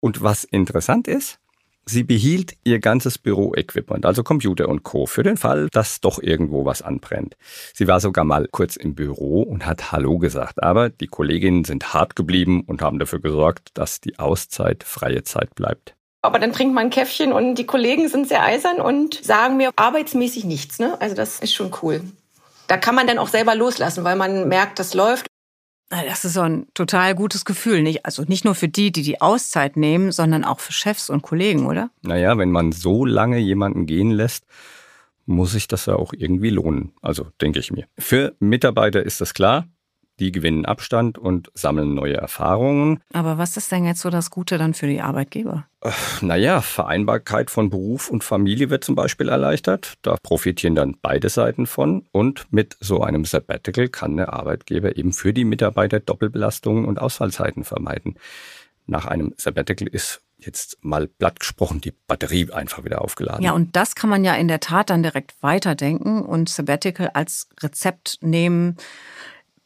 Und 0.01 0.23
was 0.23 0.45
interessant 0.45 1.09
ist, 1.09 1.39
sie 1.87 2.05
behielt 2.05 2.55
ihr 2.65 2.79
ganzes 2.79 3.19
Büroequipment, 3.19 4.07
also 4.07 4.23
Computer 4.23 4.69
und 4.69 4.83
Co., 4.83 5.07
für 5.07 5.23
den 5.23 5.37
Fall, 5.37 5.69
dass 5.73 6.01
doch 6.01 6.21
irgendwo 6.21 6.65
was 6.65 6.83
anbrennt. 6.83 7.37
Sie 7.73 7.87
war 7.87 8.01
sogar 8.01 8.25
mal 8.25 8.49
kurz 8.51 8.77
im 8.77 8.95
Büro 8.95 9.43
und 9.43 9.67
hat 9.67 9.93
Hallo 9.93 10.19
gesagt, 10.19 10.63
aber 10.63 10.91
die 10.91 11.07
Kolleginnen 11.07 11.65
sind 11.65 11.95
hart 11.95 12.17
geblieben 12.17 12.63
und 12.67 12.83
haben 12.83 12.99
dafür 12.99 13.21
gesorgt, 13.21 13.71
dass 13.75 14.01
die 14.01 14.19
Auszeit 14.19 14.85
freie 14.85 15.25
Zeit 15.25 15.55
bleibt. 15.55 15.95
Aber 16.23 16.39
dann 16.39 16.53
trinkt 16.53 16.75
man 16.75 16.87
ein 16.87 16.91
Käffchen 16.91 17.33
und 17.33 17.57
die 17.57 17.67
Kollegen 17.67 18.09
sind 18.09 18.29
sehr 18.29 18.43
eisern 18.43 18.81
und 18.81 19.23
sagen 19.23 19.59
mir 19.59 19.71
arbeitsmäßig 19.77 20.45
nichts, 20.45 20.79
ne? 20.79 20.99
Also 21.01 21.15
das 21.15 21.39
ist 21.41 21.53
schon 21.53 21.71
cool. 21.83 22.01
Da 22.67 22.79
kann 22.79 22.95
man 22.95 23.07
dann 23.07 23.19
auch 23.19 23.29
selber 23.29 23.55
loslassen, 23.55 24.05
weil 24.05 24.17
man 24.17 24.49
merkt, 24.49 24.79
das 24.79 24.95
läuft. 24.95 25.27
Das 25.91 26.25
ist 26.25 26.35
so 26.35 26.41
ein 26.41 26.67
total 26.75 27.15
gutes 27.15 27.45
Gefühl. 27.45 27.83
Nicht, 27.83 28.05
also 28.07 28.23
nicht 28.25 28.45
nur 28.45 28.55
für 28.55 28.69
die, 28.69 28.91
die 28.91 29.03
die 29.03 29.21
Auszeit 29.21 29.77
nehmen, 29.77 30.13
sondern 30.13 30.45
auch 30.45 30.61
für 30.61 30.73
Chefs 30.73 31.11
und 31.11 31.23
Kollegen, 31.23 31.67
oder? 31.67 31.91
Naja, 32.03 32.37
wenn 32.39 32.51
man 32.51 32.73
so 32.73 33.05
lange 33.05 33.39
jemanden 33.39 33.87
gehen 33.87 34.11
lässt, 34.11 34.45
muss 35.27 35.53
sich 35.53 35.69
das 35.69 35.87
ja 35.87 35.97
auch 35.97 36.13
irgendwie 36.13 36.51
lohnen. 36.51 36.93
Also 37.01 37.29
denke 37.41 37.61
ich 37.61 37.71
mir. 37.71 37.87
Für 37.99 38.35
Mitarbeiter 38.41 39.03
ist 39.03 39.21
das 39.21 39.35
klar. 39.35 39.67
Die 40.21 40.31
gewinnen 40.31 40.65
Abstand 40.65 41.19
und 41.19 41.51
sammeln 41.55 41.95
neue 41.95 42.15
Erfahrungen. 42.15 43.01
Aber 43.13 43.37
was 43.37 43.57
ist 43.57 43.73
denn 43.73 43.85
jetzt 43.85 44.01
so 44.01 44.11
das 44.11 44.31
Gute 44.31 44.59
dann 44.59 44.75
für 44.75 44.87
die 44.87 45.01
Arbeitgeber? 45.01 45.67
Naja, 46.21 46.61
Vereinbarkeit 46.61 47.51
von 47.51 47.69
Beruf 47.69 48.09
und 48.09 48.25
Familie 48.25 48.71
wird 48.71 48.85
zum 48.85 48.95
Beispiel 48.95 49.29
erleichtert. 49.29 49.95
Da 50.03 50.17
profitieren 50.23 50.75
dann 50.75 50.97
beide 51.03 51.29
Seiten 51.29 51.67
von. 51.67 52.07
Und 52.13 52.47
mit 52.51 52.77
so 52.81 53.03
einem 53.03 53.25
Sabbatical 53.25 53.89
kann 53.89 54.17
der 54.17 54.33
Arbeitgeber 54.33 54.97
eben 54.97 55.13
für 55.13 55.33
die 55.33 55.45
Mitarbeiter 55.45 56.01
Doppelbelastungen 56.01 56.85
und 56.85 57.01
Ausfallzeiten 57.01 57.65
vermeiden. 57.65 58.15
Nach 58.87 59.07
einem 59.07 59.35
Sabbatical 59.37 59.89
ist 59.89 60.21
jetzt 60.39 60.79
mal 60.83 61.07
platt 61.07 61.41
gesprochen 61.41 61.81
die 61.81 61.93
Batterie 62.07 62.51
einfach 62.53 62.85
wieder 62.85 63.03
aufgeladen. 63.03 63.43
Ja, 63.43 63.53
und 63.53 63.77
das 63.77 63.95
kann 63.95 64.11
man 64.11 64.25
ja 64.25 64.35
in 64.35 64.49
der 64.49 64.61
Tat 64.61 64.91
dann 64.91 65.03
direkt 65.03 65.35
weiterdenken 65.43 66.23
und 66.23 66.49
Sabbatical 66.49 67.11
als 67.15 67.49
Rezept 67.63 68.19
nehmen 68.21 68.77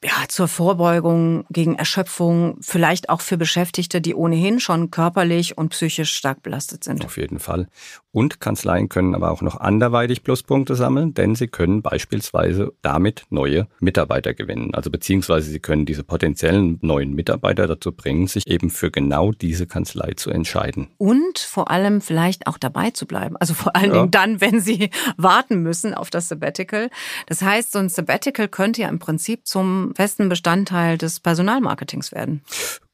ja, 0.04 0.28
zur 0.28 0.46
Vorbeugung 0.46 1.44
gegen 1.50 1.74
Erschöpfung, 1.74 2.58
vielleicht 2.60 3.10
auch 3.10 3.20
für 3.20 3.36
Beschäftigte, 3.36 4.00
die 4.00 4.14
ohnehin 4.14 4.60
schon 4.60 4.92
körperlich 4.92 5.58
und 5.58 5.70
psychisch 5.70 6.12
stark 6.12 6.42
belastet 6.42 6.84
sind. 6.84 7.04
Auf 7.04 7.16
jeden 7.16 7.40
Fall. 7.40 7.66
Und 8.12 8.40
Kanzleien 8.40 8.88
können 8.88 9.14
aber 9.14 9.30
auch 9.30 9.42
noch 9.42 9.60
anderweitig 9.60 10.22
Pluspunkte 10.22 10.76
sammeln, 10.76 11.14
denn 11.14 11.34
sie 11.34 11.48
können 11.48 11.82
beispielsweise 11.82 12.72
damit 12.80 13.26
neue 13.30 13.66
Mitarbeiter 13.80 14.34
gewinnen. 14.34 14.72
Also 14.72 14.90
beziehungsweise 14.90 15.50
sie 15.50 15.60
können 15.60 15.84
diese 15.84 16.04
potenziellen 16.04 16.78
neuen 16.80 17.14
Mitarbeiter 17.14 17.66
dazu 17.66 17.92
bringen, 17.92 18.26
sich 18.26 18.46
eben 18.46 18.70
für 18.70 18.90
genau 18.90 19.32
diese 19.32 19.66
Kanzlei 19.66 20.12
zu 20.14 20.30
entscheiden. 20.30 20.88
Und 20.96 21.38
vor 21.38 21.70
allem 21.70 22.00
vielleicht 22.00 22.46
auch 22.46 22.58
dabei 22.58 22.90
zu 22.90 23.06
bleiben. 23.06 23.36
Also 23.36 23.54
vor 23.54 23.76
allen 23.76 23.90
ja. 23.90 23.98
Dingen 23.98 24.10
dann, 24.10 24.40
wenn 24.40 24.60
sie 24.60 24.90
warten 25.16 25.62
müssen 25.62 25.92
auf 25.92 26.10
das 26.10 26.28
Sabbatical. 26.28 26.90
Das 27.26 27.42
heißt, 27.42 27.72
so 27.72 27.78
ein 27.78 27.88
Sabbatical 27.88 28.48
könnte 28.48 28.82
ja 28.82 28.88
im 28.88 28.98
Prinzip 28.98 29.46
zum 29.88 29.94
festen 29.94 30.28
Bestandteil 30.28 30.98
des 30.98 31.20
Personalmarketings 31.20 32.12
werden. 32.12 32.42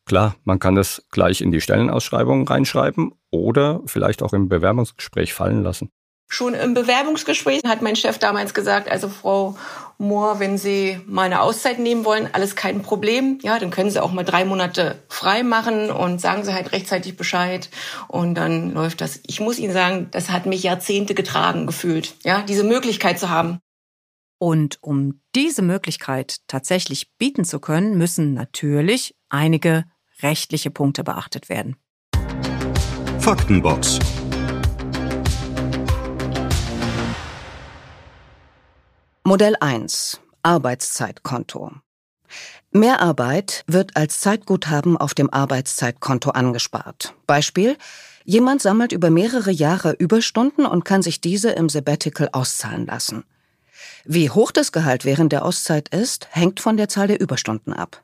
Klar, 0.06 0.36
man 0.44 0.58
kann 0.58 0.74
das 0.74 1.02
gleich 1.10 1.40
in 1.40 1.50
die 1.50 1.60
Stellenausschreibung 1.60 2.46
reinschreiben 2.46 3.12
oder 3.30 3.80
vielleicht 3.86 4.22
auch 4.22 4.32
im 4.32 4.48
Bewerbungsgespräch 4.48 5.32
fallen 5.32 5.62
lassen. 5.62 5.88
Schon 6.28 6.54
im 6.54 6.74
Bewerbungsgespräch 6.74 7.62
hat 7.66 7.82
mein 7.82 7.96
Chef 7.96 8.18
damals 8.18 8.54
gesagt, 8.54 8.90
also 8.90 9.08
Frau 9.08 9.56
Mohr, 9.98 10.40
wenn 10.40 10.56
Sie 10.58 10.98
mal 11.06 11.22
eine 11.22 11.40
Auszeit 11.40 11.78
nehmen 11.78 12.04
wollen, 12.04 12.28
alles 12.32 12.56
kein 12.56 12.82
Problem. 12.82 13.38
Ja, 13.42 13.58
dann 13.58 13.70
können 13.70 13.90
Sie 13.90 14.02
auch 14.02 14.12
mal 14.12 14.24
drei 14.24 14.44
Monate 14.44 15.02
frei 15.08 15.42
machen 15.42 15.90
und 15.90 16.20
sagen 16.20 16.44
Sie 16.44 16.54
halt 16.54 16.72
rechtzeitig 16.72 17.16
Bescheid 17.16 17.70
und 18.08 18.34
dann 18.34 18.72
läuft 18.72 19.00
das. 19.00 19.20
Ich 19.26 19.40
muss 19.40 19.58
Ihnen 19.58 19.72
sagen, 19.72 20.08
das 20.12 20.30
hat 20.30 20.46
mich 20.46 20.62
Jahrzehnte 20.62 21.14
getragen 21.14 21.66
gefühlt, 21.66 22.14
ja, 22.24 22.42
diese 22.42 22.64
Möglichkeit 22.64 23.18
zu 23.18 23.30
haben. 23.30 23.58
Und 24.44 24.76
um 24.82 25.22
diese 25.34 25.62
Möglichkeit 25.62 26.40
tatsächlich 26.48 27.10
bieten 27.16 27.46
zu 27.46 27.60
können, 27.60 27.96
müssen 27.96 28.34
natürlich 28.34 29.16
einige 29.30 29.84
rechtliche 30.20 30.70
Punkte 30.70 31.02
beachtet 31.02 31.48
werden. 31.48 31.76
Faktenbox. 33.20 34.00
Modell 39.22 39.56
1 39.60 40.20
Arbeitszeitkonto. 40.42 41.70
Mehrarbeit 42.70 43.64
wird 43.66 43.96
als 43.96 44.20
Zeitguthaben 44.20 44.98
auf 44.98 45.14
dem 45.14 45.32
Arbeitszeitkonto 45.32 46.32
angespart. 46.32 47.14
Beispiel 47.26 47.78
Jemand 48.26 48.60
sammelt 48.60 48.92
über 48.92 49.08
mehrere 49.08 49.50
Jahre 49.50 49.92
Überstunden 49.92 50.66
und 50.66 50.84
kann 50.84 51.00
sich 51.00 51.22
diese 51.22 51.48
im 51.52 51.70
Sabbatical 51.70 52.28
auszahlen 52.32 52.84
lassen. 52.84 53.24
Wie 54.04 54.28
hoch 54.28 54.50
das 54.52 54.72
Gehalt 54.72 55.04
während 55.04 55.32
der 55.32 55.44
Auszeit 55.44 55.88
ist, 55.88 56.28
hängt 56.30 56.60
von 56.60 56.76
der 56.76 56.88
Zahl 56.88 57.08
der 57.08 57.20
Überstunden 57.20 57.72
ab. 57.72 58.02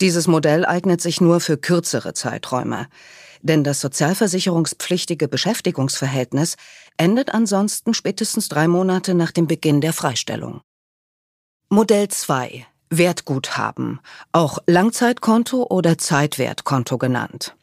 Dieses 0.00 0.26
Modell 0.26 0.66
eignet 0.66 1.00
sich 1.00 1.22
nur 1.22 1.40
für 1.40 1.56
kürzere 1.56 2.12
Zeiträume, 2.12 2.86
denn 3.40 3.64
das 3.64 3.80
sozialversicherungspflichtige 3.80 5.26
Beschäftigungsverhältnis 5.26 6.56
endet 6.98 7.32
ansonsten 7.32 7.94
spätestens 7.94 8.48
drei 8.48 8.68
Monate 8.68 9.14
nach 9.14 9.30
dem 9.30 9.46
Beginn 9.46 9.80
der 9.80 9.94
Freistellung. 9.94 10.60
Modell 11.70 12.08
2 12.08 12.66
Wertguthaben, 12.90 14.00
auch 14.32 14.58
Langzeitkonto 14.66 15.64
oder 15.64 15.98
Zeitwertkonto 15.98 16.98
genannt. 16.98 17.56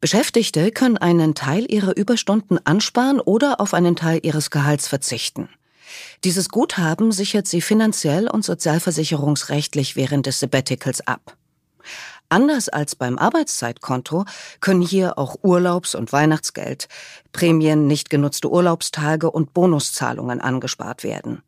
Beschäftigte 0.00 0.70
können 0.70 0.98
einen 0.98 1.34
Teil 1.34 1.66
ihrer 1.70 1.96
Überstunden 1.96 2.64
ansparen 2.64 3.20
oder 3.20 3.60
auf 3.60 3.74
einen 3.74 3.96
Teil 3.96 4.20
ihres 4.22 4.50
Gehalts 4.50 4.86
verzichten. 4.86 5.48
Dieses 6.24 6.48
Guthaben 6.48 7.12
sichert 7.12 7.46
sie 7.46 7.60
finanziell 7.60 8.28
und 8.28 8.44
sozialversicherungsrechtlich 8.44 9.96
während 9.96 10.26
des 10.26 10.40
Sabbaticals 10.40 11.06
ab. 11.06 11.36
Anders 12.28 12.68
als 12.68 12.96
beim 12.96 13.18
Arbeitszeitkonto 13.18 14.24
können 14.60 14.82
hier 14.82 15.18
auch 15.18 15.36
Urlaubs- 15.42 15.94
und 15.94 16.12
Weihnachtsgeld, 16.12 16.88
Prämien, 17.32 17.86
nicht 17.86 18.10
genutzte 18.10 18.50
Urlaubstage 18.50 19.30
und 19.30 19.54
Bonuszahlungen 19.54 20.40
angespart 20.40 21.04
werden. 21.04 21.42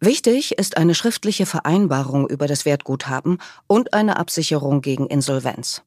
Wichtig 0.00 0.52
ist 0.56 0.76
eine 0.76 0.94
schriftliche 0.94 1.44
Vereinbarung 1.44 2.28
über 2.28 2.46
das 2.46 2.64
Wertguthaben 2.64 3.38
und 3.66 3.94
eine 3.94 4.16
Absicherung 4.16 4.80
gegen 4.80 5.08
Insolvenz. 5.08 5.82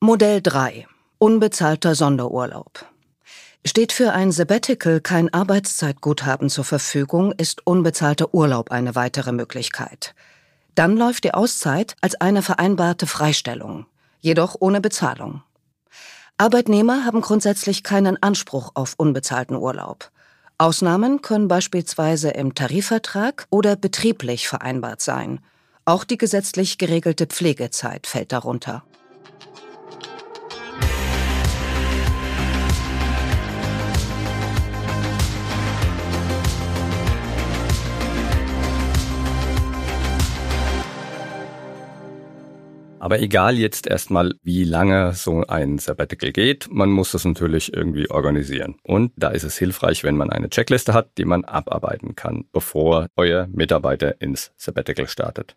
Modell 0.00 0.40
3. 0.40 0.86
Unbezahlter 1.18 1.96
Sonderurlaub. 1.96 2.86
Steht 3.66 3.92
für 3.92 4.12
ein 4.12 4.32
Sabbatical 4.32 5.00
kein 5.00 5.32
Arbeitszeitguthaben 5.32 6.48
zur 6.48 6.64
Verfügung, 6.64 7.32
ist 7.32 7.66
unbezahlter 7.66 8.32
Urlaub 8.32 8.70
eine 8.70 8.94
weitere 8.94 9.32
Möglichkeit. 9.32 10.14
Dann 10.74 10.96
läuft 10.96 11.24
die 11.24 11.34
Auszeit 11.34 11.96
als 12.00 12.20
eine 12.20 12.42
vereinbarte 12.42 13.06
Freistellung, 13.06 13.86
jedoch 14.20 14.56
ohne 14.60 14.80
Bezahlung. 14.80 15.42
Arbeitnehmer 16.36 17.04
haben 17.04 17.20
grundsätzlich 17.20 17.82
keinen 17.82 18.22
Anspruch 18.22 18.70
auf 18.74 18.94
unbezahlten 18.96 19.56
Urlaub. 19.56 20.12
Ausnahmen 20.56 21.20
können 21.20 21.48
beispielsweise 21.48 22.30
im 22.30 22.54
Tarifvertrag 22.54 23.46
oder 23.50 23.74
betrieblich 23.74 24.48
vereinbart 24.48 25.02
sein. 25.02 25.40
Auch 25.84 26.04
die 26.04 26.16
gesetzlich 26.16 26.78
geregelte 26.78 27.26
Pflegezeit 27.26 28.06
fällt 28.06 28.30
darunter. 28.32 28.84
Aber 43.00 43.20
egal 43.20 43.56
jetzt 43.58 43.86
erstmal, 43.86 44.34
wie 44.42 44.64
lange 44.64 45.12
so 45.14 45.44
ein 45.46 45.78
Sabbatical 45.78 46.32
geht, 46.32 46.68
man 46.70 46.90
muss 46.90 47.12
das 47.12 47.24
natürlich 47.24 47.72
irgendwie 47.72 48.10
organisieren. 48.10 48.76
Und 48.82 49.12
da 49.16 49.28
ist 49.28 49.44
es 49.44 49.56
hilfreich, 49.56 50.02
wenn 50.02 50.16
man 50.16 50.30
eine 50.30 50.50
Checkliste 50.50 50.94
hat, 50.94 51.16
die 51.16 51.24
man 51.24 51.44
abarbeiten 51.44 52.16
kann, 52.16 52.44
bevor 52.52 53.06
euer 53.16 53.46
Mitarbeiter 53.52 54.20
ins 54.20 54.52
Sabbatical 54.56 55.08
startet. 55.08 55.56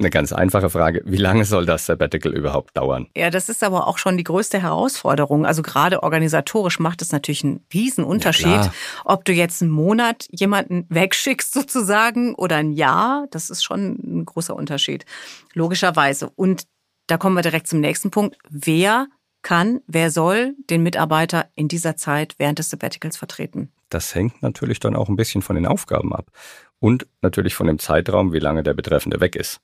Eine 0.00 0.08
ganz 0.08 0.32
einfache 0.32 0.70
Frage, 0.70 1.02
wie 1.04 1.18
lange 1.18 1.44
soll 1.44 1.66
das 1.66 1.84
Sabbatical 1.84 2.32
überhaupt 2.32 2.74
dauern? 2.74 3.08
Ja, 3.14 3.28
das 3.28 3.50
ist 3.50 3.62
aber 3.62 3.86
auch 3.86 3.98
schon 3.98 4.16
die 4.16 4.24
größte 4.24 4.60
Herausforderung. 4.60 5.44
Also 5.44 5.60
gerade 5.60 6.02
organisatorisch 6.02 6.78
macht 6.78 7.02
es 7.02 7.12
natürlich 7.12 7.44
einen 7.44 7.66
Riesenunterschied, 7.72 8.46
ja, 8.46 8.72
ob 9.04 9.26
du 9.26 9.32
jetzt 9.32 9.60
einen 9.60 9.70
Monat 9.70 10.26
jemanden 10.30 10.86
wegschickst 10.88 11.52
sozusagen 11.52 12.34
oder 12.34 12.56
ein 12.56 12.72
Jahr. 12.72 13.26
Das 13.30 13.50
ist 13.50 13.62
schon 13.62 13.98
ein 14.02 14.24
großer 14.24 14.56
Unterschied, 14.56 15.04
logischerweise. 15.52 16.30
Und 16.34 16.64
da 17.10 17.16
kommen 17.16 17.36
wir 17.36 17.42
direkt 17.42 17.66
zum 17.66 17.80
nächsten 17.80 18.10
Punkt. 18.10 18.36
Wer 18.48 19.08
kann, 19.42 19.80
wer 19.86 20.10
soll 20.10 20.54
den 20.68 20.82
Mitarbeiter 20.82 21.48
in 21.54 21.68
dieser 21.68 21.96
Zeit 21.96 22.34
während 22.38 22.58
des 22.58 22.70
Sabbaticals 22.70 23.16
vertreten? 23.16 23.72
Das 23.88 24.14
hängt 24.14 24.42
natürlich 24.42 24.80
dann 24.80 24.94
auch 24.94 25.08
ein 25.08 25.16
bisschen 25.16 25.42
von 25.42 25.56
den 25.56 25.66
Aufgaben 25.66 26.14
ab 26.14 26.30
und 26.78 27.06
natürlich 27.22 27.54
von 27.54 27.66
dem 27.66 27.78
Zeitraum, 27.78 28.32
wie 28.32 28.38
lange 28.38 28.62
der 28.62 28.74
Betreffende 28.74 29.20
weg 29.20 29.34
ist. 29.34 29.60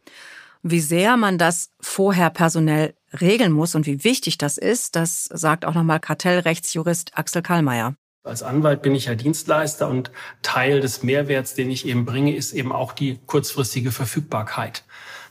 Wie 0.63 0.81
sehr 0.81 1.17
man 1.17 1.39
das 1.39 1.71
vorher 1.81 2.31
personell 2.31 2.95
regeln 3.21 3.53
muss 3.53 3.75
und 3.75 3.87
wie 3.87 4.03
wichtig 4.03 4.39
das 4.39 4.59
ist, 4.59 4.97
das 4.97 5.25
sagt 5.25 5.65
auch 5.65 5.75
nochmal 5.75 6.01
Kartellrechtsjurist 6.01 7.17
Axel 7.17 7.43
Kallmeier. 7.43 7.95
Als 8.25 8.43
Anwalt 8.43 8.83
bin 8.83 8.97
ich 8.97 9.05
ja 9.05 9.15
Dienstleister 9.15 9.89
und 9.89 10.11
Teil 10.43 10.81
des 10.81 11.05
Mehrwerts, 11.05 11.55
den 11.55 11.71
ich 11.71 11.87
eben 11.87 12.05
bringe, 12.05 12.35
ist 12.35 12.53
eben 12.53 12.73
auch 12.73 12.93
die 12.93 13.21
kurzfristige 13.27 13.93
Verfügbarkeit. 13.93 14.83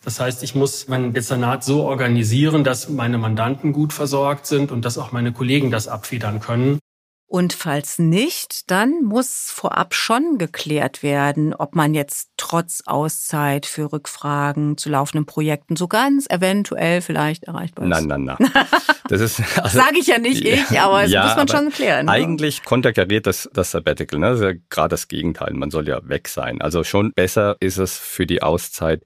Das 0.05 0.19
heißt, 0.19 0.43
ich 0.43 0.53
muss 0.53 0.87
mein 0.87 1.13
Dezernat 1.13 1.63
so 1.63 1.83
organisieren, 1.83 2.63
dass 2.63 2.89
meine 2.89 3.17
Mandanten 3.17 3.73
gut 3.73 3.91
versorgt 3.91 4.45
sind 4.45 4.71
und 4.71 4.85
dass 4.85 4.99
auch 4.99 5.11
meine 5.11 5.33
Kollegen 5.33 5.71
das 5.71 5.87
abfedern 5.87 6.39
können. 6.39 6.79
Und 7.27 7.53
falls 7.53 7.97
nicht, 7.97 8.69
dann 8.69 9.03
muss 9.03 9.51
vorab 9.51 9.95
schon 9.95 10.37
geklärt 10.37 11.01
werden, 11.01 11.55
ob 11.55 11.75
man 11.75 11.95
jetzt 11.95 12.29
trotz 12.37 12.83
Auszeit 12.85 13.65
für 13.65 13.91
Rückfragen 13.91 14.77
zu 14.77 14.89
laufenden 14.89 15.25
Projekten 15.25 15.75
so 15.75 15.87
ganz 15.87 16.27
eventuell 16.29 17.01
vielleicht 17.01 17.45
erreichbar 17.45 17.85
ist. 17.85 17.89
Nein, 17.89 18.05
nein, 18.05 18.23
nein. 18.23 18.37
Das 19.07 19.21
ist 19.21 19.39
also, 19.59 19.77
sage 19.77 19.99
ich 19.99 20.07
ja 20.07 20.17
nicht 20.17 20.43
ich, 20.43 20.79
aber 20.79 21.03
das 21.03 21.11
ja, 21.11 21.25
muss 21.25 21.35
man 21.35 21.47
schon 21.47 21.69
klären. 21.69 22.07
Ne? 22.07 22.11
Eigentlich 22.11 22.63
konterkariert 22.63 23.27
das 23.27 23.47
das 23.53 23.69
Sabbatical, 23.69 24.19
ne? 24.19 24.29
Das 24.29 24.39
ist 24.39 24.43
ja 24.43 24.53
gerade 24.69 24.89
das 24.89 25.07
Gegenteil. 25.07 25.53
Man 25.53 25.69
soll 25.69 25.87
ja 25.87 25.99
weg 26.09 26.27
sein. 26.27 26.59
Also 26.59 26.83
schon 26.83 27.11
besser 27.13 27.55
ist 27.59 27.77
es 27.77 27.99
für 27.99 28.25
die 28.25 28.41
Auszeit 28.41 29.03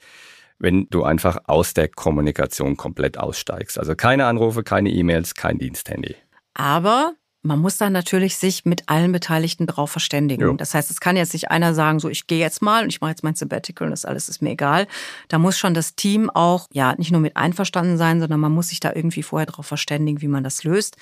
wenn 0.60 0.88
du 0.90 1.04
einfach 1.04 1.38
aus 1.46 1.74
der 1.74 1.88
Kommunikation 1.88 2.78
komplett 2.78 3.18
aussteigst. 3.18 3.80
Also 3.80 3.96
keine 3.96 4.26
Anrufe, 4.26 4.64
keine 4.64 4.90
E-Mails, 4.90 5.34
kein 5.34 5.58
Diensthandy. 5.58 6.16
Aber 6.54 7.14
man 7.42 7.60
muss 7.60 7.78
dann 7.78 7.94
natürlich 7.94 8.36
sich 8.36 8.66
mit 8.66 8.90
allen 8.90 9.14
Beteiligten 9.14 9.66
darauf 9.66 9.92
verständigen. 9.92 10.44
Jo. 10.44 10.54
Das 10.54 10.74
heißt, 10.74 10.92
es 10.92 11.00
kann 11.00 11.16
jetzt 11.16 11.34
nicht 11.34 11.50
einer 11.50 11.74
sagen, 11.74 12.00
so 12.00 12.10
ich 12.10 12.28
gehe 12.28 12.40
jetzt 12.40 12.62
mal 12.62 12.84
und 12.84 12.90
ich 12.90 13.00
mache 13.00 13.12
jetzt 13.12 13.24
mein 13.24 13.36
Sabbatical 13.36 13.86
und 13.86 13.92
das 13.92 14.04
alles 14.04 14.28
ist 14.28 14.42
mir 14.42 14.52
egal. 14.52 14.88
Da 15.30 15.40
muss 15.40 15.58
schon 15.58 15.74
das 15.74 15.96
Team 15.96 16.30
auch 16.30 16.68
ja 16.74 16.96
nicht 16.98 17.12
nur 17.12 17.22
mit 17.22 17.38
einverstanden 17.38 17.98
sein, 17.98 18.20
sondern 18.20 18.42
man 18.42 18.52
muss 18.52 18.70
sich 18.70 18.82
da 18.82 18.92
irgendwie 18.94 19.24
vorher 19.24 19.46
darauf 19.46 19.66
verständigen, 19.66 20.22
wie 20.22 20.28
man 20.28 20.44
das 20.44 20.66
löst. 20.66 20.98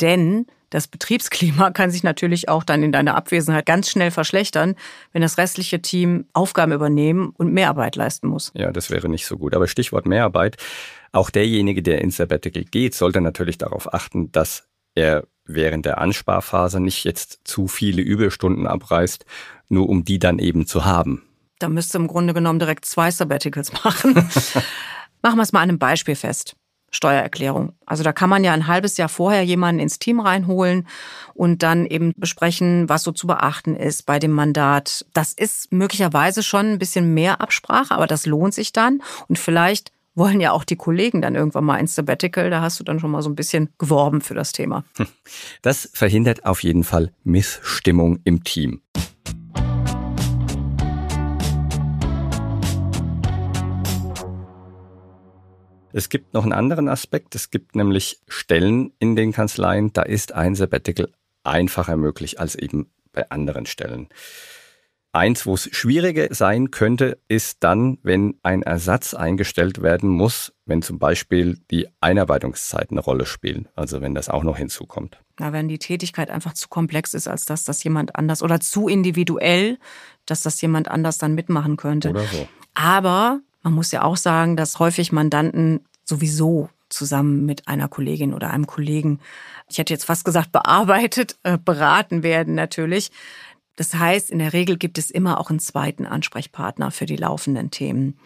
Denn 0.00 0.46
Das 0.72 0.88
Betriebsklima 0.88 1.70
kann 1.70 1.90
sich 1.90 2.02
natürlich 2.02 2.48
auch 2.48 2.64
dann 2.64 2.82
in 2.82 2.92
deiner 2.92 3.14
Abwesenheit 3.14 3.66
ganz 3.66 3.90
schnell 3.90 4.10
verschlechtern, 4.10 4.74
wenn 5.12 5.20
das 5.20 5.36
restliche 5.36 5.82
Team 5.82 6.24
Aufgaben 6.32 6.72
übernehmen 6.72 7.34
und 7.36 7.52
Mehrarbeit 7.52 7.94
leisten 7.94 8.26
muss. 8.26 8.52
Ja, 8.54 8.72
das 8.72 8.90
wäre 8.90 9.10
nicht 9.10 9.26
so 9.26 9.36
gut. 9.36 9.54
Aber 9.54 9.68
Stichwort 9.68 10.06
Mehrarbeit. 10.06 10.56
Auch 11.12 11.28
derjenige, 11.28 11.82
der 11.82 12.00
ins 12.00 12.16
Sabbatical 12.16 12.64
geht, 12.64 12.94
sollte 12.94 13.20
natürlich 13.20 13.58
darauf 13.58 13.92
achten, 13.92 14.32
dass 14.32 14.66
er 14.94 15.24
während 15.44 15.84
der 15.84 15.98
Ansparphase 15.98 16.80
nicht 16.80 17.04
jetzt 17.04 17.40
zu 17.44 17.68
viele 17.68 18.00
Überstunden 18.00 18.66
abreißt, 18.66 19.26
nur 19.68 19.90
um 19.90 20.04
die 20.04 20.18
dann 20.18 20.38
eben 20.38 20.66
zu 20.66 20.86
haben. 20.86 21.22
Da 21.58 21.68
müsste 21.68 21.98
im 21.98 22.06
Grunde 22.06 22.32
genommen 22.32 22.58
direkt 22.58 22.86
zwei 22.86 23.10
Sabbaticals 23.10 23.72
machen. 23.84 24.14
Machen 25.20 25.36
wir 25.36 25.42
es 25.42 25.52
mal 25.52 25.60
an 25.60 25.68
einem 25.68 25.78
Beispiel 25.78 26.16
fest. 26.16 26.56
Steuererklärung. 26.92 27.72
Also 27.86 28.04
da 28.04 28.12
kann 28.12 28.30
man 28.30 28.44
ja 28.44 28.52
ein 28.52 28.66
halbes 28.66 28.96
Jahr 28.98 29.08
vorher 29.08 29.42
jemanden 29.42 29.80
ins 29.80 29.98
Team 29.98 30.20
reinholen 30.20 30.86
und 31.34 31.62
dann 31.62 31.86
eben 31.86 32.12
besprechen, 32.16 32.88
was 32.88 33.02
so 33.02 33.12
zu 33.12 33.26
beachten 33.26 33.74
ist 33.74 34.06
bei 34.06 34.18
dem 34.18 34.30
Mandat. 34.30 35.04
Das 35.14 35.32
ist 35.32 35.72
möglicherweise 35.72 36.42
schon 36.42 36.72
ein 36.72 36.78
bisschen 36.78 37.14
mehr 37.14 37.40
Absprache, 37.40 37.94
aber 37.94 38.06
das 38.06 38.26
lohnt 38.26 38.54
sich 38.54 38.72
dann 38.72 39.02
und 39.28 39.38
vielleicht 39.38 39.90
wollen 40.14 40.40
ja 40.40 40.52
auch 40.52 40.64
die 40.64 40.76
Kollegen 40.76 41.22
dann 41.22 41.34
irgendwann 41.34 41.64
mal 41.64 41.78
ins 41.78 41.94
Sabbatical. 41.94 42.50
Da 42.50 42.60
hast 42.60 42.78
du 42.78 42.84
dann 42.84 43.00
schon 43.00 43.10
mal 43.10 43.22
so 43.22 43.30
ein 43.30 43.34
bisschen 43.34 43.70
geworben 43.78 44.20
für 44.20 44.34
das 44.34 44.52
Thema. 44.52 44.84
Das 45.62 45.88
verhindert 45.92 46.44
auf 46.44 46.62
jeden 46.62 46.84
Fall 46.84 47.12
Missstimmung 47.24 48.20
im 48.24 48.44
Team. 48.44 48.82
Es 55.92 56.08
gibt 56.08 56.34
noch 56.34 56.44
einen 56.44 56.52
anderen 56.52 56.88
Aspekt. 56.88 57.34
Es 57.34 57.50
gibt 57.50 57.76
nämlich 57.76 58.20
Stellen 58.28 58.92
in 58.98 59.16
den 59.16 59.32
Kanzleien, 59.32 59.92
da 59.92 60.02
ist 60.02 60.32
ein 60.32 60.54
Sabbatical 60.54 61.08
einfacher 61.44 61.96
möglich 61.96 62.40
als 62.40 62.54
eben 62.54 62.90
bei 63.12 63.28
anderen 63.30 63.66
Stellen. 63.66 64.08
Eins, 65.14 65.44
wo 65.44 65.52
es 65.52 65.68
schwieriger 65.72 66.28
sein 66.34 66.70
könnte, 66.70 67.18
ist 67.28 67.58
dann, 67.60 67.98
wenn 68.02 68.38
ein 68.42 68.62
Ersatz 68.62 69.12
eingestellt 69.12 69.82
werden 69.82 70.08
muss, 70.08 70.54
wenn 70.64 70.80
zum 70.80 70.98
Beispiel 70.98 71.58
die 71.70 71.86
Einarbeitungszeit 72.00 72.90
eine 72.90 73.00
Rolle 73.00 73.26
spielt, 73.26 73.68
also 73.76 74.00
wenn 74.00 74.14
das 74.14 74.30
auch 74.30 74.42
noch 74.42 74.56
hinzukommt. 74.56 75.18
Na, 75.38 75.52
wenn 75.52 75.68
die 75.68 75.78
Tätigkeit 75.78 76.30
einfach 76.30 76.54
zu 76.54 76.68
komplex 76.68 77.12
ist, 77.12 77.28
als 77.28 77.44
dass 77.44 77.64
das 77.64 77.84
jemand 77.84 78.16
anders 78.16 78.42
oder 78.42 78.60
zu 78.60 78.88
individuell, 78.88 79.78
dass 80.24 80.40
das 80.40 80.58
jemand 80.62 80.88
anders 80.88 81.18
dann 81.18 81.34
mitmachen 81.34 81.76
könnte. 81.76 82.08
Oder 82.08 82.24
so. 82.24 82.48
Aber 82.72 83.40
man 83.62 83.72
muss 83.72 83.92
ja 83.92 84.02
auch 84.02 84.16
sagen, 84.16 84.56
dass 84.56 84.78
häufig 84.78 85.12
Mandanten 85.12 85.80
sowieso 86.04 86.68
zusammen 86.88 87.46
mit 87.46 87.68
einer 87.68 87.88
Kollegin 87.88 88.34
oder 88.34 88.50
einem 88.50 88.66
Kollegen, 88.66 89.20
ich 89.68 89.78
hätte 89.78 89.92
jetzt 89.94 90.04
fast 90.04 90.24
gesagt, 90.24 90.52
bearbeitet, 90.52 91.38
äh, 91.42 91.58
beraten 91.58 92.22
werden 92.22 92.54
natürlich. 92.54 93.10
Das 93.76 93.94
heißt, 93.94 94.30
in 94.30 94.38
der 94.38 94.52
Regel 94.52 94.76
gibt 94.76 94.98
es 94.98 95.10
immer 95.10 95.40
auch 95.40 95.48
einen 95.48 95.58
zweiten 95.58 96.06
Ansprechpartner 96.06 96.90
für 96.90 97.06
die 97.06 97.16
laufenden 97.16 97.70
Themen. 97.70 98.18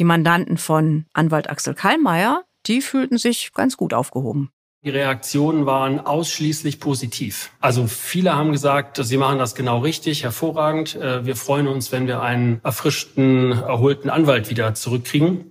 Die 0.00 0.04
Mandanten 0.04 0.58
von 0.58 1.06
Anwalt 1.12 1.48
Axel 1.48 1.74
Kallmeier, 1.74 2.44
die 2.66 2.80
fühlten 2.80 3.18
sich 3.18 3.52
ganz 3.52 3.76
gut 3.76 3.94
aufgehoben. 3.94 4.50
Die 4.84 4.90
Reaktionen 4.90 5.64
waren 5.64 5.98
ausschließlich 5.98 6.78
positiv. 6.78 7.50
Also 7.58 7.86
viele 7.86 8.36
haben 8.36 8.52
gesagt, 8.52 8.98
sie 9.02 9.16
machen 9.16 9.38
das 9.38 9.54
genau 9.54 9.78
richtig, 9.78 10.24
hervorragend. 10.24 10.94
Äh, 10.96 11.24
wir 11.24 11.36
freuen 11.36 11.68
uns, 11.68 11.90
wenn 11.90 12.06
wir 12.06 12.20
einen 12.20 12.60
erfrischten, 12.62 13.52
erholten 13.52 14.10
Anwalt 14.10 14.50
wieder 14.50 14.74
zurückkriegen. 14.74 15.46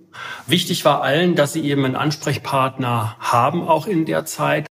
Wichtig 0.46 0.84
war 0.84 1.02
allen, 1.02 1.34
dass 1.34 1.52
sie 1.52 1.64
eben 1.64 1.84
einen 1.84 1.96
Ansprechpartner 1.96 3.16
haben, 3.18 3.66
auch 3.66 3.88
in 3.88 4.06
der 4.06 4.24
Zeit. 4.24 4.68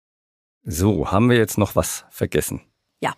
So, 0.63 1.09
haben 1.09 1.31
wir 1.31 1.37
jetzt 1.37 1.57
noch 1.57 1.75
was 1.75 2.05
vergessen? 2.11 2.61
Ja. 3.01 3.15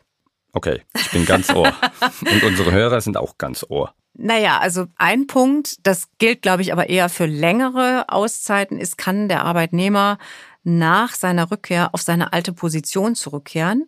Okay, 0.53 0.81
ich 0.95 1.11
bin 1.11 1.25
ganz 1.25 1.53
Ohr. 1.53 1.73
Und 2.21 2.43
unsere 2.43 2.71
Hörer 2.71 3.01
sind 3.01 3.17
auch 3.17 3.37
ganz 3.37 3.65
Ohr. 3.67 3.93
Naja, 4.15 4.59
also 4.59 4.85
ein 4.95 5.27
Punkt, 5.27 5.85
das 5.85 6.07
gilt, 6.19 6.43
glaube 6.43 6.61
ich, 6.61 6.71
aber 6.71 6.87
eher 6.87 7.09
für 7.09 7.25
längere 7.25 8.05
Auszeiten, 8.07 8.77
ist, 8.77 8.97
kann 8.97 9.27
der 9.27 9.43
Arbeitnehmer 9.43 10.19
nach 10.63 11.13
seiner 11.15 11.51
Rückkehr 11.51 11.93
auf 11.93 12.01
seine 12.01 12.33
alte 12.33 12.53
Position 12.53 13.15
zurückkehren. 13.15 13.87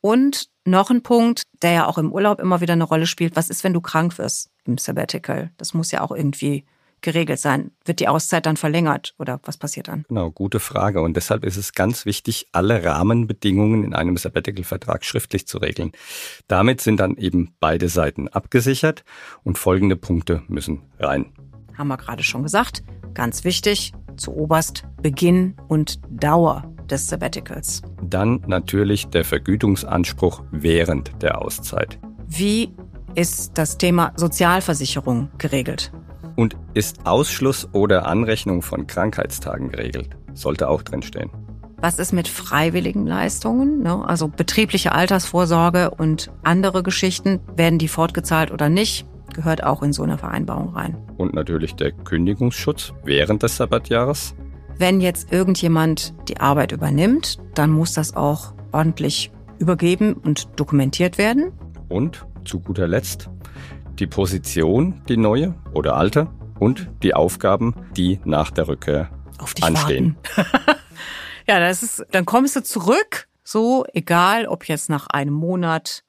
Und 0.00 0.48
noch 0.64 0.90
ein 0.90 1.02
Punkt, 1.02 1.42
der 1.62 1.72
ja 1.72 1.86
auch 1.86 1.98
im 1.98 2.12
Urlaub 2.12 2.40
immer 2.40 2.60
wieder 2.60 2.74
eine 2.74 2.84
Rolle 2.84 3.06
spielt, 3.06 3.36
was 3.36 3.50
ist, 3.50 3.64
wenn 3.64 3.72
du 3.72 3.80
krank 3.80 4.18
wirst 4.18 4.50
im 4.64 4.78
Sabbatical? 4.78 5.50
Das 5.56 5.74
muss 5.74 5.90
ja 5.90 6.00
auch 6.02 6.12
irgendwie 6.12 6.64
geregelt 7.00 7.38
sein. 7.38 7.70
Wird 7.84 8.00
die 8.00 8.08
Auszeit 8.08 8.46
dann 8.46 8.56
verlängert 8.56 9.14
oder 9.18 9.40
was 9.44 9.56
passiert 9.56 9.88
dann? 9.88 10.04
Genau, 10.08 10.30
gute 10.30 10.60
Frage. 10.60 11.00
Und 11.00 11.16
deshalb 11.16 11.44
ist 11.44 11.56
es 11.56 11.72
ganz 11.72 12.06
wichtig, 12.06 12.48
alle 12.52 12.84
Rahmenbedingungen 12.84 13.84
in 13.84 13.94
einem 13.94 14.16
Sabbatical-Vertrag 14.16 15.04
schriftlich 15.04 15.46
zu 15.46 15.58
regeln. 15.58 15.92
Damit 16.48 16.80
sind 16.80 16.98
dann 16.98 17.16
eben 17.16 17.54
beide 17.60 17.88
Seiten 17.88 18.28
abgesichert 18.28 19.04
und 19.44 19.58
folgende 19.58 19.96
Punkte 19.96 20.42
müssen 20.48 20.82
rein. 20.98 21.32
Haben 21.76 21.88
wir 21.88 21.96
gerade 21.96 22.22
schon 22.22 22.42
gesagt. 22.42 22.82
Ganz 23.14 23.44
wichtig, 23.44 23.92
zu 24.16 24.34
oberst 24.34 24.84
Beginn 25.02 25.54
und 25.68 26.00
Dauer 26.08 26.64
des 26.90 27.08
Sabbaticals. 27.08 27.82
Dann 28.02 28.42
natürlich 28.46 29.08
der 29.08 29.24
Vergütungsanspruch 29.24 30.42
während 30.50 31.22
der 31.22 31.42
Auszeit. 31.42 31.98
Wie 32.26 32.72
ist 33.14 33.58
das 33.58 33.78
Thema 33.78 34.12
Sozialversicherung 34.16 35.30
geregelt? 35.38 35.92
Und 36.36 36.56
ist 36.74 37.06
Ausschluss 37.06 37.68
oder 37.72 38.06
Anrechnung 38.06 38.62
von 38.62 38.86
Krankheitstagen 38.86 39.70
geregelt? 39.70 40.10
Sollte 40.34 40.68
auch 40.68 40.82
drinstehen. 40.82 41.30
Was 41.78 41.98
ist 41.98 42.12
mit 42.12 42.28
freiwilligen 42.28 43.06
Leistungen? 43.06 43.82
Ne? 43.82 44.04
Also 44.06 44.28
betriebliche 44.28 44.92
Altersvorsorge 44.92 45.90
und 45.90 46.30
andere 46.42 46.82
Geschichten, 46.82 47.40
werden 47.54 47.78
die 47.78 47.88
fortgezahlt 47.88 48.50
oder 48.50 48.68
nicht? 48.68 49.06
Gehört 49.36 49.62
auch 49.62 49.82
in 49.82 49.92
so 49.92 50.02
eine 50.02 50.16
Vereinbarung 50.16 50.70
rein. 50.70 50.96
Und 51.18 51.34
natürlich 51.34 51.74
der 51.74 51.92
Kündigungsschutz 51.92 52.94
während 53.04 53.42
des 53.42 53.58
Sabbatjahres. 53.58 54.34
Wenn 54.78 55.02
jetzt 55.02 55.30
irgendjemand 55.30 56.14
die 56.26 56.40
Arbeit 56.40 56.72
übernimmt, 56.72 57.36
dann 57.54 57.70
muss 57.70 57.92
das 57.92 58.16
auch 58.16 58.54
ordentlich 58.72 59.30
übergeben 59.58 60.14
und 60.14 60.48
dokumentiert 60.58 61.18
werden. 61.18 61.52
Und 61.90 62.24
zu 62.46 62.60
guter 62.60 62.88
Letzt 62.88 63.28
die 63.98 64.06
Position, 64.06 65.02
die 65.06 65.18
neue 65.18 65.54
oder 65.74 65.96
alte 65.96 66.28
und 66.58 66.88
die 67.02 67.12
Aufgaben, 67.12 67.74
die 67.94 68.18
nach 68.24 68.50
der 68.50 68.68
Rückkehr 68.68 69.10
Auf 69.36 69.52
dich 69.52 69.66
anstehen. 69.66 70.16
ja, 71.46 71.60
das 71.60 71.82
ist, 71.82 72.06
dann 72.10 72.24
kommst 72.24 72.56
du 72.56 72.62
zurück, 72.62 73.28
so 73.44 73.84
egal, 73.92 74.46
ob 74.46 74.66
jetzt 74.66 74.88
nach 74.88 75.08
einem 75.08 75.34
Monat, 75.34 76.04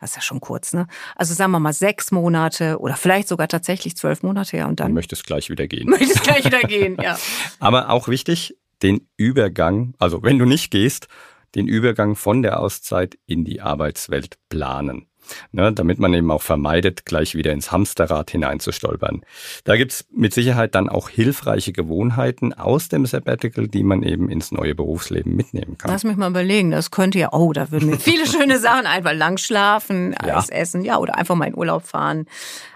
das 0.00 0.10
ist 0.10 0.16
ja 0.16 0.22
schon 0.22 0.40
kurz, 0.40 0.72
ne? 0.72 0.86
Also 1.14 1.34
sagen 1.34 1.52
wir 1.52 1.60
mal 1.60 1.72
sechs 1.72 2.10
Monate 2.10 2.78
oder 2.80 2.96
vielleicht 2.96 3.28
sogar 3.28 3.48
tatsächlich 3.48 3.96
zwölf 3.96 4.22
Monate, 4.22 4.56
ja, 4.56 4.66
und 4.66 4.80
Du 4.80 4.84
dann 4.84 4.92
möchtest 4.92 5.26
gleich 5.26 5.50
wieder 5.50 5.66
gehen. 5.66 5.88
möchtest 5.90 6.22
gleich 6.22 6.44
wieder 6.44 6.60
gehen, 6.60 6.96
ja. 7.00 7.18
Aber 7.60 7.90
auch 7.90 8.08
wichtig, 8.08 8.56
den 8.82 9.08
Übergang, 9.16 9.94
also 9.98 10.22
wenn 10.22 10.38
du 10.38 10.44
nicht 10.44 10.70
gehst, 10.70 11.08
den 11.54 11.66
Übergang 11.66 12.16
von 12.16 12.42
der 12.42 12.60
Auszeit 12.60 13.18
in 13.26 13.44
die 13.44 13.62
Arbeitswelt 13.62 14.38
planen. 14.50 15.06
Ne, 15.52 15.72
damit 15.72 15.98
man 15.98 16.12
eben 16.14 16.30
auch 16.30 16.42
vermeidet, 16.42 17.04
gleich 17.04 17.34
wieder 17.34 17.52
ins 17.52 17.72
Hamsterrad 17.72 18.30
hineinzustolpern. 18.30 19.22
Da 19.64 19.76
gibt's 19.76 20.06
mit 20.10 20.34
Sicherheit 20.34 20.74
dann 20.74 20.88
auch 20.88 21.08
hilfreiche 21.08 21.72
Gewohnheiten 21.72 22.52
aus 22.52 22.88
dem 22.88 23.06
Sabbatical, 23.06 23.68
die 23.68 23.82
man 23.82 24.02
eben 24.02 24.28
ins 24.28 24.52
neue 24.52 24.74
Berufsleben 24.74 25.34
mitnehmen 25.34 25.78
kann. 25.78 25.90
Lass 25.90 26.04
mich 26.04 26.16
mal 26.16 26.30
überlegen, 26.30 26.70
das 26.70 26.90
könnte 26.90 27.18
ja, 27.18 27.32
oh, 27.32 27.52
da 27.52 27.70
würden 27.70 27.90
mir 27.90 27.98
viele 27.98 28.26
schöne 28.30 28.58
Sachen 28.58 28.86
einfach 28.86 29.14
lang 29.14 29.38
schlafen, 29.38 30.14
alles 30.14 30.48
essen, 30.48 30.82
ja, 30.82 30.98
oder 30.98 31.16
einfach 31.16 31.34
mal 31.34 31.46
in 31.46 31.56
Urlaub 31.56 31.84
fahren, 31.84 32.26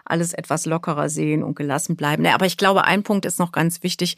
alles 0.04 0.32
etwas 0.32 0.66
lockerer 0.66 1.08
sehen 1.08 1.42
und 1.42 1.54
gelassen 1.54 1.96
bleiben. 1.96 2.22
Nee, 2.22 2.30
aber 2.30 2.46
ich 2.46 2.56
glaube, 2.56 2.84
ein 2.84 3.02
Punkt 3.02 3.26
ist 3.26 3.38
noch 3.38 3.52
ganz 3.52 3.82
wichtig, 3.82 4.16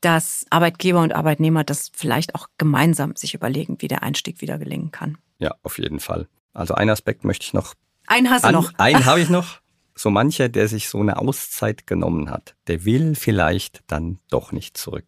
dass 0.00 0.46
Arbeitgeber 0.50 1.02
und 1.02 1.14
Arbeitnehmer 1.14 1.64
das 1.64 1.90
vielleicht 1.94 2.34
auch 2.34 2.46
gemeinsam 2.56 3.16
sich 3.16 3.34
überlegen, 3.34 3.76
wie 3.80 3.88
der 3.88 4.02
Einstieg 4.02 4.40
wieder 4.40 4.58
gelingen 4.58 4.92
kann. 4.92 5.18
Ja, 5.38 5.54
auf 5.62 5.78
jeden 5.78 6.00
Fall. 6.00 6.28
Also 6.52 6.74
einen 6.74 6.90
Aspekt 6.90 7.24
möchte 7.24 7.44
ich 7.44 7.52
noch 7.52 7.74
Einen 8.06 8.30
hast 8.30 8.44
du 8.44 8.48
An, 8.48 8.54
noch. 8.54 8.72
Einen 8.78 9.04
habe 9.06 9.20
ich 9.20 9.28
noch. 9.28 9.60
So 9.94 10.10
mancher, 10.10 10.48
der 10.48 10.68
sich 10.68 10.88
so 10.88 11.00
eine 11.00 11.18
Auszeit 11.18 11.86
genommen 11.86 12.30
hat, 12.30 12.54
der 12.68 12.84
will 12.84 13.16
vielleicht 13.16 13.82
dann 13.88 14.18
doch 14.30 14.52
nicht 14.52 14.76
zurück. 14.76 15.06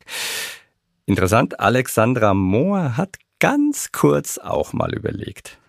Interessant, 1.07 1.61
Alexandra 1.61 2.35
Mohr 2.35 2.96
hat 2.96 3.16
ganz 3.38 3.92
kurz 3.92 4.38
auch 4.38 4.72
mal 4.72 4.92
überlegt. 4.92 5.60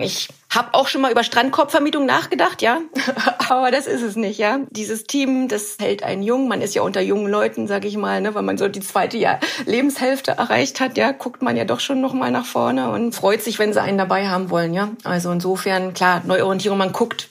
Ich 0.00 0.28
habe 0.48 0.72
auch 0.72 0.88
schon 0.88 1.00
mal 1.00 1.12
über 1.12 1.22
Strandkorbvermietung 1.22 2.06
nachgedacht, 2.06 2.62
ja, 2.62 2.80
aber 3.48 3.70
das 3.70 3.86
ist 3.86 4.02
es 4.02 4.16
nicht, 4.16 4.38
ja. 4.38 4.60
Dieses 4.70 5.04
Team, 5.04 5.48
das 5.48 5.76
hält 5.78 6.02
einen 6.02 6.22
jung. 6.22 6.48
Man 6.48 6.62
ist 6.62 6.74
ja 6.74 6.82
unter 6.82 7.00
jungen 7.00 7.30
Leuten, 7.30 7.66
sage 7.66 7.86
ich 7.86 7.96
mal, 7.96 8.20
ne, 8.20 8.34
weil 8.34 8.42
man 8.42 8.58
so 8.58 8.68
die 8.68 8.80
zweite 8.80 9.18
Jahr 9.18 9.38
Lebenshälfte 9.66 10.32
erreicht 10.32 10.80
hat, 10.80 10.96
ja, 10.96 11.12
guckt 11.12 11.42
man 11.42 11.56
ja 11.56 11.64
doch 11.64 11.80
schon 11.80 12.00
noch 12.00 12.14
mal 12.14 12.30
nach 12.30 12.46
vorne 12.46 12.90
und 12.90 13.14
freut 13.14 13.42
sich, 13.42 13.58
wenn 13.58 13.72
sie 13.72 13.82
einen 13.82 13.98
dabei 13.98 14.28
haben 14.28 14.50
wollen, 14.50 14.74
ja. 14.74 14.90
Also 15.04 15.30
insofern 15.30 15.94
klar, 15.94 16.22
Neuorientierung, 16.24 16.78
man 16.78 16.92
guckt. 16.92 17.28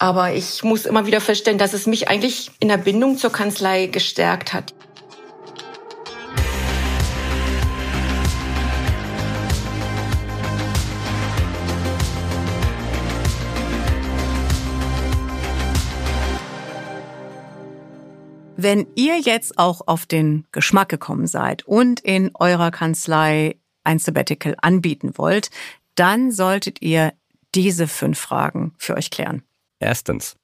Aber 0.00 0.32
ich 0.32 0.62
muss 0.62 0.86
immer 0.86 1.06
wieder 1.06 1.20
feststellen, 1.20 1.58
dass 1.58 1.72
es 1.72 1.86
mich 1.86 2.08
eigentlich 2.08 2.50
in 2.60 2.68
der 2.68 2.76
Bindung 2.76 3.18
zur 3.18 3.32
Kanzlei 3.32 3.86
gestärkt 3.86 4.52
hat. 4.52 4.72
Wenn 18.70 18.86
ihr 18.96 19.18
jetzt 19.18 19.56
auch 19.56 19.80
auf 19.86 20.04
den 20.04 20.46
Geschmack 20.52 20.90
gekommen 20.90 21.26
seid 21.26 21.66
und 21.66 22.00
in 22.00 22.32
eurer 22.34 22.70
Kanzlei 22.70 23.56
ein 23.82 23.98
Sabbatical 23.98 24.56
anbieten 24.60 25.16
wollt, 25.16 25.48
dann 25.94 26.32
solltet 26.32 26.82
ihr 26.82 27.14
diese 27.54 27.88
fünf 27.88 28.18
Fragen 28.18 28.74
für 28.76 28.94
euch 28.94 29.10
klären. 29.10 29.42
Erstens, 29.78 30.36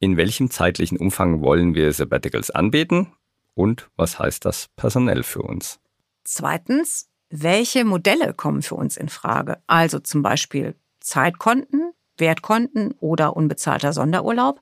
in 0.00 0.18
welchem 0.18 0.50
zeitlichen 0.50 0.98
Umfang 0.98 1.40
wollen 1.40 1.74
wir 1.74 1.90
Sabbaticals 1.94 2.50
anbieten 2.50 3.10
und 3.54 3.88
was 3.96 4.18
heißt 4.18 4.44
das 4.44 4.68
personell 4.76 5.22
für 5.22 5.40
uns? 5.40 5.80
Zweitens, 6.24 7.08
welche 7.30 7.86
Modelle 7.86 8.34
kommen 8.34 8.60
für 8.60 8.74
uns 8.74 8.98
in 8.98 9.08
Frage? 9.08 9.62
Also 9.66 9.98
zum 9.98 10.20
Beispiel 10.20 10.74
Zeitkonten, 11.00 11.94
Wertkonten 12.18 12.92
oder 13.00 13.34
unbezahlter 13.34 13.94
Sonderurlaub. 13.94 14.60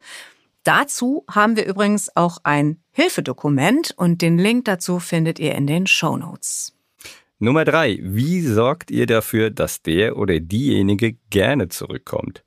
Dazu 0.62 1.24
haben 1.30 1.56
wir 1.56 1.66
übrigens 1.66 2.14
auch 2.16 2.38
ein 2.42 2.82
Hilfedokument 2.92 3.94
und 3.96 4.20
den 4.20 4.38
Link 4.38 4.66
dazu 4.66 4.98
findet 4.98 5.38
ihr 5.38 5.54
in 5.54 5.66
den 5.66 5.86
Show 5.86 6.16
Notes. 6.16 6.74
Nummer 7.38 7.64
drei. 7.64 7.98
Wie 8.02 8.42
sorgt 8.42 8.90
ihr 8.90 9.06
dafür, 9.06 9.50
dass 9.50 9.80
der 9.80 10.18
oder 10.18 10.38
diejenige 10.40 11.14
gerne 11.30 11.68
zurückkommt? 11.68 12.44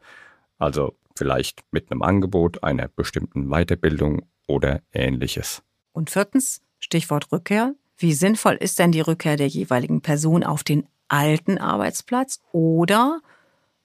Also 0.60 0.93
vielleicht 1.15 1.63
mit 1.71 1.91
einem 1.91 2.04
Angebot 2.04 2.63
einer 2.63 2.88
bestimmten 2.88 3.49
Weiterbildung 3.49 4.21
oder 4.47 4.82
ähnliches. 4.91 5.63
Und 5.93 6.12
viertens, 6.12 6.62
Stichwort 6.80 7.32
Rückkehr. 7.32 7.73
Wie 7.97 8.13
sinnvoll 8.13 8.56
ist 8.60 8.78
denn 8.78 8.91
die 8.91 9.02
Rückkehr 9.02 9.38
der 9.38 9.47
jeweiligen 9.47 10.02
Person 10.02 10.43
auf 10.43 10.63
den 10.63 10.88
alten 11.08 11.58
Arbeitsplatz 11.58 12.39
oder 12.52 13.19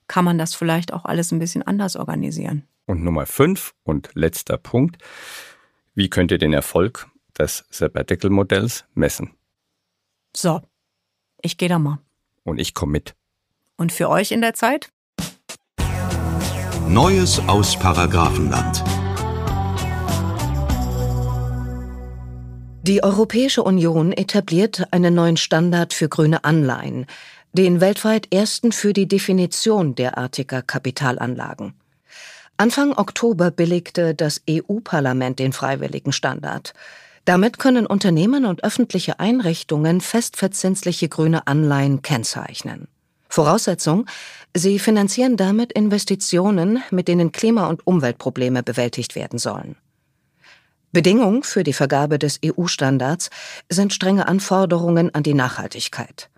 kann 0.09 0.25
man 0.25 0.38
das 0.38 0.55
vielleicht 0.55 0.93
auch 0.93 1.05
alles 1.05 1.33
ein 1.33 1.38
bisschen 1.38 1.62
anders 1.62 1.97
organisieren? 1.97 2.64
Und 2.88 3.05
Nummer 3.05 3.27
fünf 3.27 3.74
und 3.85 4.09
letzter 4.14 4.57
Punkt. 4.57 4.96
Wie 5.94 6.09
könnt 6.09 6.31
ihr 6.31 6.38
den 6.38 6.55
Erfolg 6.55 7.07
des 7.38 7.66
Sabbatical-Modells 7.68 8.87
messen? 8.94 9.35
So, 10.35 10.62
ich 11.42 11.59
gehe 11.59 11.68
da 11.68 11.79
mal. 11.79 11.98
Und 12.44 12.59
ich 12.59 12.72
komme 12.72 12.92
mit. 12.92 13.14
Und 13.77 13.92
für 13.92 14.09
euch 14.09 14.33
in 14.33 14.40
der 14.40 14.55
Zeit? 14.55 14.88
Neues 16.88 17.38
aus 17.40 17.79
Paragrafenland. 17.79 18.83
Die 22.85 23.03
Europäische 23.03 23.62
Union 23.64 24.12
etabliert 24.12 24.87
einen 24.92 25.14
neuen 25.14 25.37
Standard 25.37 25.92
für 25.92 26.09
grüne 26.09 26.42
Anleihen, 26.44 27.05
den 27.53 27.83
weltweit 27.83 28.33
ersten 28.33 28.72
für 28.72 28.94
die 28.94 29.07
Definition 29.07 29.94
derartiger 29.94 30.62
Kapitalanlagen. 30.62 31.74
Anfang 32.61 32.92
Oktober 32.92 33.53
billigte 33.53 34.16
das 34.16 34.42
EU-Parlament 34.51 35.38
den 35.38 35.53
freiwilligen 35.53 36.11
Standard. 36.11 36.73
Damit 37.25 37.61
können 37.61 37.87
Unternehmen 37.87 38.44
und 38.44 38.64
öffentliche 38.64 39.21
Einrichtungen 39.21 40.01
festverzinsliche 40.01 41.09
grüne 41.09 41.47
Anleihen 41.47 42.03
kennzeichnen. 42.03 42.88
Voraussetzung, 43.29 44.07
sie 44.57 44.81
finanzieren 44.81 45.37
damit 45.37 45.73
Investitionen, 45.73 46.83
mit 46.90 47.07
denen 47.07 47.31
Klima- 47.31 47.68
und 47.68 47.87
Umweltprobleme 47.87 48.64
bewältigt 48.64 49.14
werden 49.14 49.38
sollen. 49.38 49.77
Bedingung 50.90 51.44
für 51.44 51.62
die 51.62 51.73
Vergabe 51.73 52.18
des 52.18 52.40
EU-Standards 52.44 53.31
sind 53.68 53.92
strenge 53.92 54.27
Anforderungen 54.27 55.14
an 55.14 55.23
die 55.23 55.35
Nachhaltigkeit. 55.35 56.29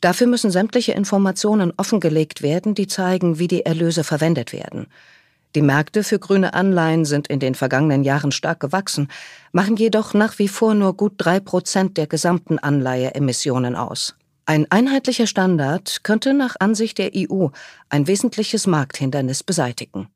Dafür 0.00 0.28
müssen 0.28 0.50
sämtliche 0.50 0.92
Informationen 0.92 1.74
offengelegt 1.76 2.40
werden, 2.40 2.74
die 2.74 2.86
zeigen, 2.86 3.38
wie 3.38 3.48
die 3.48 3.66
Erlöse 3.66 4.02
verwendet 4.02 4.54
werden. 4.54 4.86
Die 5.54 5.62
Märkte 5.62 6.02
für 6.02 6.18
grüne 6.18 6.54
Anleihen 6.54 7.04
sind 7.04 7.28
in 7.28 7.38
den 7.38 7.54
vergangenen 7.54 8.04
Jahren 8.04 8.32
stark 8.32 8.60
gewachsen, 8.60 9.08
machen 9.52 9.76
jedoch 9.76 10.14
nach 10.14 10.38
wie 10.38 10.48
vor 10.48 10.74
nur 10.74 10.96
gut 10.96 11.14
drei 11.18 11.40
Prozent 11.40 11.98
der 11.98 12.06
gesamten 12.06 12.58
Anleiheemissionen 12.58 13.76
aus. 13.76 14.14
Ein 14.46 14.66
einheitlicher 14.70 15.26
Standard 15.26 16.04
könnte 16.04 16.32
nach 16.32 16.56
Ansicht 16.58 16.96
der 16.96 17.10
EU 17.14 17.48
ein 17.90 18.06
wesentliches 18.06 18.66
Markthindernis 18.66 19.42
beseitigen. 19.42 20.08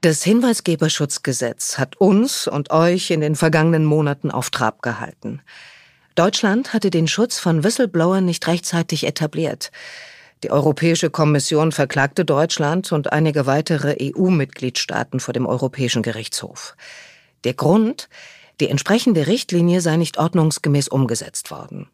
Das 0.00 0.22
Hinweisgeberschutzgesetz 0.22 1.78
hat 1.78 1.96
uns 1.96 2.46
und 2.48 2.70
euch 2.70 3.10
in 3.10 3.20
den 3.20 3.36
vergangenen 3.36 3.84
Monaten 3.84 4.30
auf 4.30 4.50
Trab 4.50 4.82
gehalten. 4.82 5.42
Deutschland 6.14 6.72
hatte 6.72 6.90
den 6.90 7.08
Schutz 7.08 7.38
von 7.38 7.62
Whistleblowern 7.62 8.24
nicht 8.24 8.46
rechtzeitig 8.46 9.06
etabliert. 9.06 9.70
Die 10.44 10.50
Europäische 10.50 11.08
Kommission 11.08 11.72
verklagte 11.72 12.26
Deutschland 12.26 12.92
und 12.92 13.14
einige 13.14 13.46
weitere 13.46 13.96
EU-Mitgliedstaaten 13.98 15.18
vor 15.18 15.32
dem 15.32 15.46
Europäischen 15.46 16.02
Gerichtshof. 16.02 16.76
Der 17.44 17.54
Grund? 17.54 18.10
Die 18.60 18.68
entsprechende 18.68 19.26
Richtlinie 19.26 19.80
sei 19.80 19.96
nicht 19.96 20.18
ordnungsgemäß 20.18 20.88
umgesetzt 20.88 21.50
worden. 21.50 21.88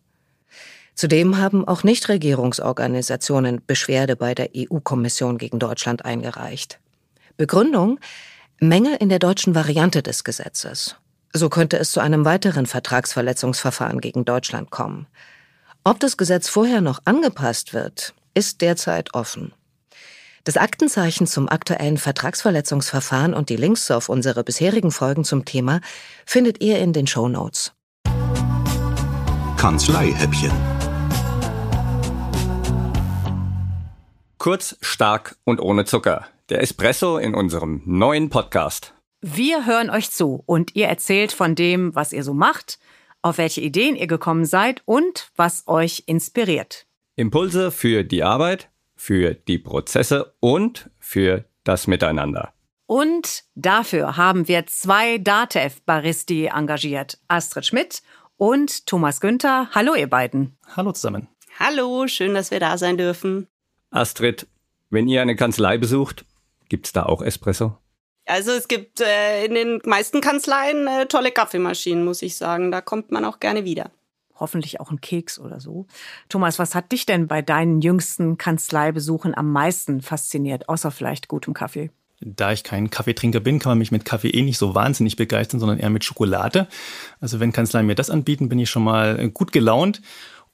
Zudem 0.97 1.39
haben 1.39 1.65
auch 1.65 1.85
Nichtregierungsorganisationen 1.85 3.63
Beschwerde 3.65 4.17
bei 4.17 4.35
der 4.35 4.49
EU-Kommission 4.57 5.39
gegen 5.39 5.61
Deutschland 5.61 6.05
eingereicht. 6.05 6.81
Begründung? 7.37 8.01
Mängel 8.59 8.97
in 8.97 9.11
der 9.11 9.21
deutschen 9.21 9.55
Variante 9.55 10.03
des 10.03 10.25
Gesetzes. 10.25 10.97
So 11.33 11.51
könnte 11.51 11.79
es 11.79 11.93
zu 11.93 12.01
einem 12.01 12.25
weiteren 12.25 12.67
Vertragsverletzungsverfahren 12.67 14.01
gegen 14.01 14.25
Deutschland 14.25 14.73
kommen. 14.73 15.07
Ob 15.85 16.01
das 16.01 16.17
Gesetz 16.17 16.49
vorher 16.49 16.81
noch 16.81 16.99
angepasst 17.05 17.75
wird, 17.75 18.13
ist 18.35 18.61
derzeit 18.61 19.14
offen. 19.14 19.53
Das 20.45 20.57
Aktenzeichen 20.57 21.27
zum 21.27 21.49
aktuellen 21.49 21.99
Vertragsverletzungsverfahren 21.99 23.35
und 23.35 23.51
die 23.51 23.57
Links 23.57 23.90
auf 23.90 24.09
unsere 24.09 24.43
bisherigen 24.43 24.90
Folgen 24.90 25.25
zum 25.25 25.45
Thema 25.45 25.81
findet 26.25 26.62
ihr 26.62 26.79
in 26.79 26.93
den 26.93 27.07
Show 27.07 27.29
Notes. 27.29 27.73
Kanzleihäppchen. 29.59 30.51
Kurz, 34.38 34.79
stark 34.81 35.37
und 35.45 35.61
ohne 35.61 35.85
Zucker. 35.85 36.27
Der 36.49 36.62
Espresso 36.62 37.19
in 37.19 37.35
unserem 37.35 37.83
neuen 37.85 38.31
Podcast. 38.31 38.95
Wir 39.21 39.66
hören 39.66 39.90
euch 39.90 40.11
zu 40.11 40.43
und 40.47 40.75
ihr 40.75 40.87
erzählt 40.87 41.33
von 41.33 41.55
dem, 41.55 41.95
was 41.95 42.14
ihr 42.14 42.25
so 42.25 42.33
macht, 42.33 42.79
auf 43.21 43.37
welche 43.37 43.61
Ideen 43.61 43.97
ihr 43.97 44.07
gekommen 44.07 44.47
seid 44.47 44.81
und 44.87 45.31
was 45.37 45.69
euch 45.69 46.05
inspiriert. 46.07 46.87
Impulse 47.21 47.71
für 47.71 48.03
die 48.03 48.23
Arbeit, 48.23 48.71
für 48.97 49.35
die 49.35 49.59
Prozesse 49.59 50.35
und 50.41 50.91
für 50.99 51.45
das 51.65 51.87
Miteinander. 51.87 52.55
Und 52.87 53.45
dafür 53.55 54.17
haben 54.17 54.49
wir 54.49 54.67
zwei 54.67 55.19
DATEV-Baristi 55.19 56.47
engagiert. 56.47 57.19
Astrid 57.29 57.67
Schmidt 57.67 58.03
und 58.39 58.87
Thomas 58.87 59.21
Günther. 59.21 59.69
Hallo, 59.73 59.95
ihr 59.95 60.09
beiden. 60.09 60.57
Hallo 60.75 60.93
zusammen. 60.93 61.29
Hallo, 61.59 62.07
schön, 62.09 62.33
dass 62.33 62.51
wir 62.51 62.59
da 62.59 62.79
sein 62.79 62.97
dürfen. 62.97 63.47
Astrid, 63.91 64.47
wenn 64.89 65.07
ihr 65.07 65.21
eine 65.21 65.37
Kanzlei 65.37 65.77
besucht, 65.77 66.25
gibt's 66.71 66.93
da 66.93 67.05
auch 67.05 67.21
Espresso? 67.21 67.77
Also 68.25 68.53
es 68.53 68.67
gibt 68.67 69.01
äh, 69.03 69.45
in 69.45 69.55
den 69.55 69.83
meisten 69.85 70.23
Kanzleien 70.23 70.87
äh, 70.87 71.07
tolle 71.07 71.33
Kaffeemaschinen, 71.33 72.03
muss 72.03 72.23
ich 72.23 72.37
sagen. 72.37 72.71
Da 72.71 72.81
kommt 72.81 73.11
man 73.11 73.27
auch 73.27 73.41
gerne 73.41 73.65
wieder 73.65 73.91
hoffentlich 74.40 74.81
auch 74.81 74.90
ein 74.90 75.00
Keks 75.00 75.38
oder 75.38 75.61
so. 75.61 75.87
Thomas, 76.29 76.59
was 76.59 76.74
hat 76.74 76.90
dich 76.90 77.07
denn 77.07 77.29
bei 77.29 77.42
deinen 77.42 77.81
jüngsten 77.81 78.38
Kanzleibesuchen 78.38 79.37
am 79.37 79.53
meisten 79.53 80.00
fasziniert, 80.00 80.68
außer 80.68 80.90
vielleicht 80.90 81.29
gutem 81.29 81.55
Kaffee? 81.55 81.90
Da 82.22 82.53
ich 82.53 82.64
kein 82.64 82.90
Kaffeetrinker 82.90 83.40
bin, 83.40 83.59
kann 83.59 83.70
man 83.70 83.79
mich 83.79 83.92
mit 83.92 84.05
Kaffee 84.05 84.29
eh 84.29 84.42
nicht 84.42 84.59
so 84.59 84.74
wahnsinnig 84.74 85.16
begeistern, 85.16 85.59
sondern 85.59 85.79
eher 85.79 85.88
mit 85.88 86.05
Schokolade. 86.05 86.68
Also 87.18 87.40
wenn 87.40 87.53
Kanzleien 87.53 87.87
mir 87.87 87.94
das 87.94 88.11
anbieten, 88.11 88.50
bin 88.50 88.59
ich 88.59 88.68
schon 88.68 88.85
mal 88.85 89.31
gut 89.31 89.53
gelaunt. 89.53 90.03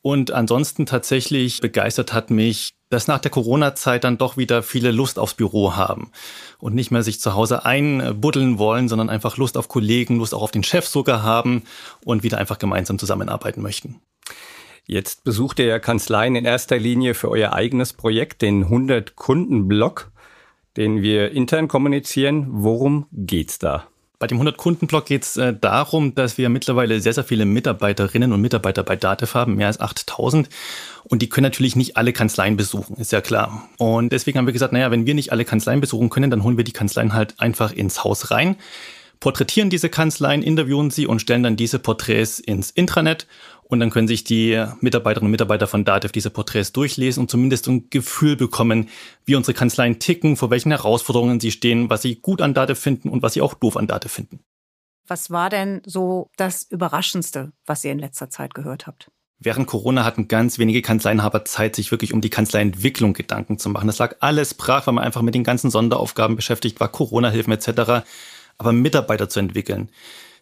Und 0.00 0.30
ansonsten 0.30 0.86
tatsächlich 0.86 1.60
begeistert 1.60 2.12
hat 2.12 2.30
mich 2.30 2.75
dass 2.88 3.08
nach 3.08 3.18
der 3.18 3.30
Corona-Zeit 3.30 4.04
dann 4.04 4.18
doch 4.18 4.36
wieder 4.36 4.62
viele 4.62 4.90
Lust 4.90 5.18
aufs 5.18 5.34
Büro 5.34 5.76
haben 5.76 6.12
und 6.58 6.74
nicht 6.74 6.90
mehr 6.90 7.02
sich 7.02 7.20
zu 7.20 7.34
Hause 7.34 7.64
einbuddeln 7.64 8.58
wollen, 8.58 8.88
sondern 8.88 9.10
einfach 9.10 9.36
Lust 9.36 9.56
auf 9.56 9.68
Kollegen, 9.68 10.18
Lust 10.18 10.34
auch 10.34 10.42
auf 10.42 10.52
den 10.52 10.62
Chef 10.62 10.86
sogar 10.86 11.22
haben 11.22 11.62
und 12.04 12.22
wieder 12.22 12.38
einfach 12.38 12.58
gemeinsam 12.58 12.98
zusammenarbeiten 12.98 13.62
möchten. 13.62 14.00
Jetzt 14.86 15.24
besucht 15.24 15.58
ihr 15.58 15.66
ja 15.66 15.78
Kanzleien 15.80 16.36
in 16.36 16.44
erster 16.44 16.78
Linie 16.78 17.14
für 17.14 17.28
euer 17.28 17.52
eigenes 17.52 17.92
Projekt, 17.92 18.40
den 18.40 18.66
100-Kunden-Blog, 18.66 20.12
den 20.76 21.02
wir 21.02 21.32
intern 21.32 21.66
kommunizieren. 21.66 22.46
Worum 22.50 23.06
geht's 23.10 23.58
da? 23.58 23.88
Bei 24.18 24.26
dem 24.26 24.40
100-Kunden-Blog 24.40 25.04
geht 25.04 25.24
es 25.24 25.36
äh, 25.36 25.54
darum, 25.54 26.14
dass 26.14 26.38
wir 26.38 26.48
mittlerweile 26.48 27.00
sehr, 27.00 27.12
sehr 27.12 27.24
viele 27.24 27.44
Mitarbeiterinnen 27.44 28.32
und 28.32 28.40
Mitarbeiter 28.40 28.82
bei 28.82 28.96
Datev 28.96 29.34
haben, 29.34 29.56
mehr 29.56 29.66
als 29.66 29.78
8000. 29.78 30.48
Und 31.04 31.20
die 31.20 31.28
können 31.28 31.44
natürlich 31.44 31.76
nicht 31.76 31.98
alle 31.98 32.14
Kanzleien 32.14 32.56
besuchen, 32.56 32.96
ist 32.96 33.12
ja 33.12 33.20
klar. 33.20 33.68
Und 33.76 34.12
deswegen 34.12 34.38
haben 34.38 34.46
wir 34.46 34.54
gesagt, 34.54 34.72
naja, 34.72 34.90
wenn 34.90 35.04
wir 35.04 35.14
nicht 35.14 35.32
alle 35.32 35.44
Kanzleien 35.44 35.82
besuchen 35.82 36.08
können, 36.08 36.30
dann 36.30 36.44
holen 36.44 36.56
wir 36.56 36.64
die 36.64 36.72
Kanzleien 36.72 37.12
halt 37.12 37.38
einfach 37.38 37.72
ins 37.72 38.04
Haus 38.04 38.30
rein, 38.30 38.56
porträtieren 39.20 39.68
diese 39.68 39.90
Kanzleien, 39.90 40.42
interviewen 40.42 40.90
sie 40.90 41.06
und 41.06 41.20
stellen 41.20 41.42
dann 41.42 41.56
diese 41.56 41.78
Porträts 41.78 42.38
ins 42.38 42.70
Intranet. 42.70 43.26
Und 43.68 43.80
dann 43.80 43.90
können 43.90 44.06
sich 44.06 44.22
die 44.22 44.64
Mitarbeiterinnen 44.80 45.26
und 45.26 45.32
Mitarbeiter 45.32 45.66
von 45.66 45.84
Datev 45.84 46.12
diese 46.12 46.30
Porträts 46.30 46.72
durchlesen 46.72 47.22
und 47.22 47.30
zumindest 47.30 47.66
ein 47.66 47.90
Gefühl 47.90 48.36
bekommen, 48.36 48.88
wie 49.24 49.34
unsere 49.34 49.54
Kanzleien 49.54 49.98
ticken, 49.98 50.36
vor 50.36 50.50
welchen 50.50 50.70
Herausforderungen 50.70 51.40
sie 51.40 51.50
stehen, 51.50 51.90
was 51.90 52.02
sie 52.02 52.16
gut 52.16 52.40
an 52.40 52.54
Datev 52.54 52.80
finden 52.80 53.08
und 53.08 53.22
was 53.22 53.32
sie 53.32 53.42
auch 53.42 53.54
doof 53.54 53.76
an 53.76 53.88
Datev 53.88 54.12
finden. 54.12 54.40
Was 55.08 55.30
war 55.30 55.50
denn 55.50 55.82
so 55.84 56.30
das 56.36 56.62
Überraschendste, 56.62 57.52
was 57.64 57.84
ihr 57.84 57.92
in 57.92 57.98
letzter 57.98 58.30
Zeit 58.30 58.54
gehört 58.54 58.86
habt? 58.86 59.10
Während 59.38 59.66
Corona 59.66 60.04
hatten 60.04 60.28
ganz 60.28 60.58
wenige 60.58 60.80
Kanzleienhaber 60.80 61.44
Zeit, 61.44 61.76
sich 61.76 61.90
wirklich 61.90 62.14
um 62.14 62.20
die 62.20 62.30
Kanzleientwicklung 62.30 63.12
Gedanken 63.12 63.58
zu 63.58 63.68
machen. 63.68 63.86
Das 63.86 63.98
lag 63.98 64.16
alles 64.20 64.54
brach, 64.54 64.86
weil 64.86 64.94
man 64.94 65.04
einfach 65.04 65.22
mit 65.22 65.34
den 65.34 65.44
ganzen 65.44 65.70
Sonderaufgaben 65.70 66.36
beschäftigt 66.36 66.80
war, 66.80 66.88
Corona-Hilfen 66.88 67.52
etc. 67.52 68.06
Aber 68.58 68.72
Mitarbeiter 68.72 69.28
zu 69.28 69.40
entwickeln, 69.40 69.90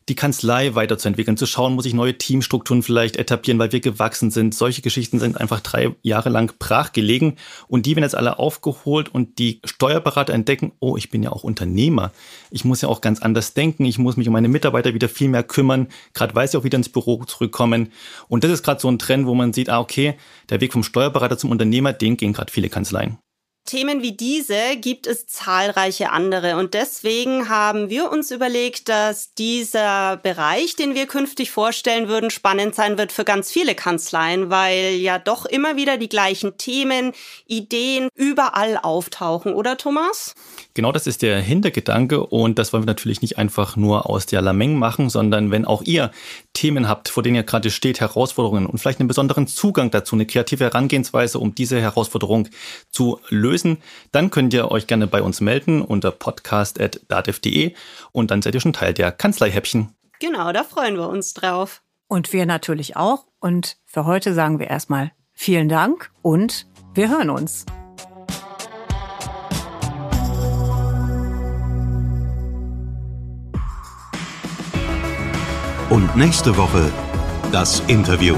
die 0.08 0.14
Kanzlei 0.14 0.74
weiterzuentwickeln, 0.74 1.36
zu 1.36 1.46
schauen, 1.46 1.74
muss 1.74 1.86
ich 1.86 1.94
neue 1.94 2.18
Teamstrukturen 2.18 2.82
vielleicht 2.82 3.16
etablieren, 3.16 3.58
weil 3.58 3.72
wir 3.72 3.80
gewachsen 3.80 4.30
sind. 4.30 4.54
Solche 4.54 4.82
Geschichten 4.82 5.18
sind 5.18 5.40
einfach 5.40 5.60
drei 5.60 5.94
Jahre 6.02 6.28
lang 6.28 6.52
brach 6.58 6.92
gelegen 6.92 7.36
und 7.68 7.86
die 7.86 7.96
werden 7.96 8.04
jetzt 8.04 8.14
alle 8.14 8.38
aufgeholt 8.38 9.08
und 9.08 9.38
die 9.38 9.60
Steuerberater 9.64 10.34
entdecken, 10.34 10.72
oh, 10.78 10.96
ich 10.96 11.10
bin 11.10 11.22
ja 11.22 11.32
auch 11.32 11.42
Unternehmer. 11.42 12.12
Ich 12.50 12.64
muss 12.64 12.82
ja 12.82 12.88
auch 12.88 13.00
ganz 13.00 13.22
anders 13.22 13.54
denken. 13.54 13.84
Ich 13.86 13.98
muss 13.98 14.16
mich 14.16 14.28
um 14.28 14.34
meine 14.34 14.48
Mitarbeiter 14.48 14.92
wieder 14.92 15.08
viel 15.08 15.28
mehr 15.28 15.42
kümmern, 15.42 15.88
gerade 16.12 16.34
weil 16.34 16.48
sie 16.48 16.58
auch 16.58 16.64
wieder 16.64 16.76
ins 16.76 16.90
Büro 16.90 17.24
zurückkommen. 17.24 17.90
Und 18.28 18.44
das 18.44 18.52
ist 18.52 18.62
gerade 18.62 18.80
so 18.80 18.88
ein 18.88 18.98
Trend, 18.98 19.26
wo 19.26 19.34
man 19.34 19.52
sieht, 19.52 19.70
ah, 19.70 19.80
okay, 19.80 20.16
der 20.50 20.60
Weg 20.60 20.72
vom 20.72 20.82
Steuerberater 20.82 21.38
zum 21.38 21.50
Unternehmer, 21.50 21.92
den 21.92 22.16
gehen 22.16 22.32
gerade 22.32 22.52
viele 22.52 22.68
Kanzleien. 22.68 23.18
Themen 23.64 24.02
wie 24.02 24.12
diese 24.12 24.76
gibt 24.76 25.06
es 25.06 25.26
zahlreiche 25.26 26.10
andere 26.10 26.58
und 26.58 26.74
deswegen 26.74 27.48
haben 27.48 27.88
wir 27.88 28.12
uns 28.12 28.30
überlegt, 28.30 28.90
dass 28.90 29.32
dieser 29.32 30.18
Bereich, 30.18 30.76
den 30.76 30.94
wir 30.94 31.06
künftig 31.06 31.50
vorstellen 31.50 32.06
würden, 32.06 32.28
spannend 32.28 32.74
sein 32.74 32.98
wird 32.98 33.10
für 33.10 33.24
ganz 33.24 33.50
viele 33.50 33.74
Kanzleien, 33.74 34.50
weil 34.50 34.96
ja 34.96 35.18
doch 35.18 35.46
immer 35.46 35.76
wieder 35.76 35.96
die 35.96 36.10
gleichen 36.10 36.58
Themen, 36.58 37.12
Ideen 37.46 38.10
überall 38.14 38.76
auftauchen, 38.76 39.54
oder 39.54 39.78
Thomas? 39.78 40.34
Genau 40.74 40.92
das 40.92 41.06
ist 41.06 41.22
der 41.22 41.40
Hintergedanke 41.40 42.22
und 42.22 42.58
das 42.58 42.72
wollen 42.72 42.82
wir 42.82 42.88
natürlich 42.88 43.22
nicht 43.22 43.38
einfach 43.38 43.76
nur 43.76 44.10
aus 44.10 44.26
der 44.26 44.42
Lameng 44.42 44.76
machen, 44.76 45.08
sondern 45.08 45.50
wenn 45.50 45.64
auch 45.64 45.80
ihr 45.82 46.10
Themen 46.52 46.86
habt, 46.86 47.08
vor 47.08 47.22
denen 47.22 47.36
ihr 47.36 47.44
gerade 47.44 47.70
steht, 47.70 48.00
Herausforderungen 48.00 48.66
und 48.66 48.78
vielleicht 48.78 49.00
einen 49.00 49.08
besonderen 49.08 49.46
Zugang 49.46 49.90
dazu, 49.90 50.16
eine 50.16 50.26
kreative 50.26 50.64
Herangehensweise, 50.64 51.38
um 51.38 51.54
diese 51.54 51.80
Herausforderung 51.80 52.48
zu 52.90 53.20
lösen, 53.30 53.53
dann 54.12 54.30
könnt 54.30 54.52
ihr 54.54 54.70
euch 54.70 54.86
gerne 54.86 55.06
bei 55.06 55.22
uns 55.22 55.40
melden 55.40 55.82
unter 55.82 56.10
podcast.datev.de 56.10 57.74
und 58.12 58.30
dann 58.30 58.42
seid 58.42 58.54
ihr 58.54 58.60
schon 58.60 58.72
Teil 58.72 58.94
der 58.94 59.12
Kanzleihäppchen. 59.12 59.94
Genau, 60.20 60.52
da 60.52 60.64
freuen 60.64 60.96
wir 60.96 61.08
uns 61.08 61.34
drauf. 61.34 61.82
Und 62.06 62.32
wir 62.32 62.46
natürlich 62.46 62.96
auch. 62.96 63.26
Und 63.40 63.76
für 63.84 64.04
heute 64.06 64.34
sagen 64.34 64.58
wir 64.58 64.68
erstmal 64.68 65.12
vielen 65.32 65.68
Dank 65.68 66.10
und 66.22 66.66
wir 66.94 67.08
hören 67.08 67.30
uns. 67.30 67.66
Und 75.90 76.16
nächste 76.16 76.56
Woche 76.56 76.90
das 77.52 77.80
Interview. 77.86 78.36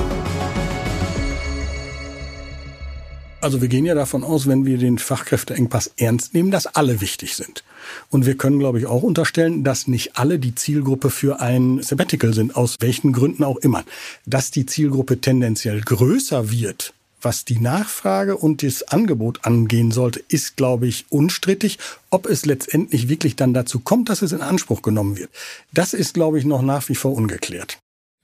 Also 3.46 3.60
wir 3.60 3.68
gehen 3.68 3.86
ja 3.86 3.94
davon 3.94 4.24
aus, 4.24 4.48
wenn 4.48 4.66
wir 4.66 4.76
den 4.76 4.98
Fachkräfteengpass 4.98 5.92
ernst 5.98 6.34
nehmen, 6.34 6.50
dass 6.50 6.66
alle 6.66 7.00
wichtig 7.00 7.36
sind. 7.36 7.62
Und 8.10 8.26
wir 8.26 8.36
können, 8.36 8.58
glaube 8.58 8.80
ich, 8.80 8.86
auch 8.86 9.04
unterstellen, 9.04 9.62
dass 9.62 9.86
nicht 9.86 10.18
alle 10.18 10.40
die 10.40 10.56
Zielgruppe 10.56 11.10
für 11.10 11.38
ein 11.38 11.80
Sabbatical 11.80 12.34
sind, 12.34 12.56
aus 12.56 12.74
welchen 12.80 13.12
Gründen 13.12 13.44
auch 13.44 13.58
immer. 13.58 13.84
Dass 14.24 14.50
die 14.50 14.66
Zielgruppe 14.66 15.20
tendenziell 15.20 15.80
größer 15.80 16.50
wird, 16.50 16.92
was 17.22 17.44
die 17.44 17.60
Nachfrage 17.60 18.36
und 18.36 18.64
das 18.64 18.82
Angebot 18.82 19.44
angehen 19.44 19.92
sollte, 19.92 20.24
ist, 20.26 20.56
glaube 20.56 20.88
ich, 20.88 21.06
unstrittig. 21.10 21.78
Ob 22.10 22.26
es 22.26 22.46
letztendlich 22.46 23.08
wirklich 23.08 23.36
dann 23.36 23.54
dazu 23.54 23.78
kommt, 23.78 24.08
dass 24.08 24.22
es 24.22 24.32
in 24.32 24.40
Anspruch 24.40 24.82
genommen 24.82 25.16
wird, 25.18 25.30
das 25.72 25.94
ist, 25.94 26.14
glaube 26.14 26.40
ich, 26.40 26.44
noch 26.44 26.62
nach 26.62 26.88
wie 26.88 26.96
vor 26.96 27.12
ungeklärt. 27.12 27.78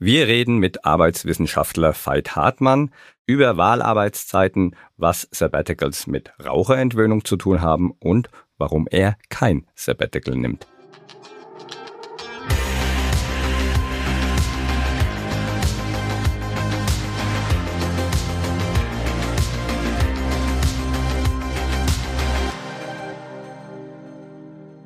Wir 0.04 0.26
reden 0.26 0.58
mit 0.58 0.84
Arbeitswissenschaftler 0.84 1.94
Veit 1.94 2.34
Hartmann 2.34 2.90
über 3.24 3.56
Wahlarbeitszeiten, 3.56 4.74
was 4.96 5.28
Sabbaticals 5.30 6.08
mit 6.08 6.32
Raucherentwöhnung 6.44 7.24
zu 7.24 7.36
tun 7.36 7.62
haben 7.62 7.92
und 8.00 8.28
warum 8.58 8.88
er 8.90 9.16
kein 9.28 9.64
Sabbatical 9.76 10.34
nimmt. 10.34 10.66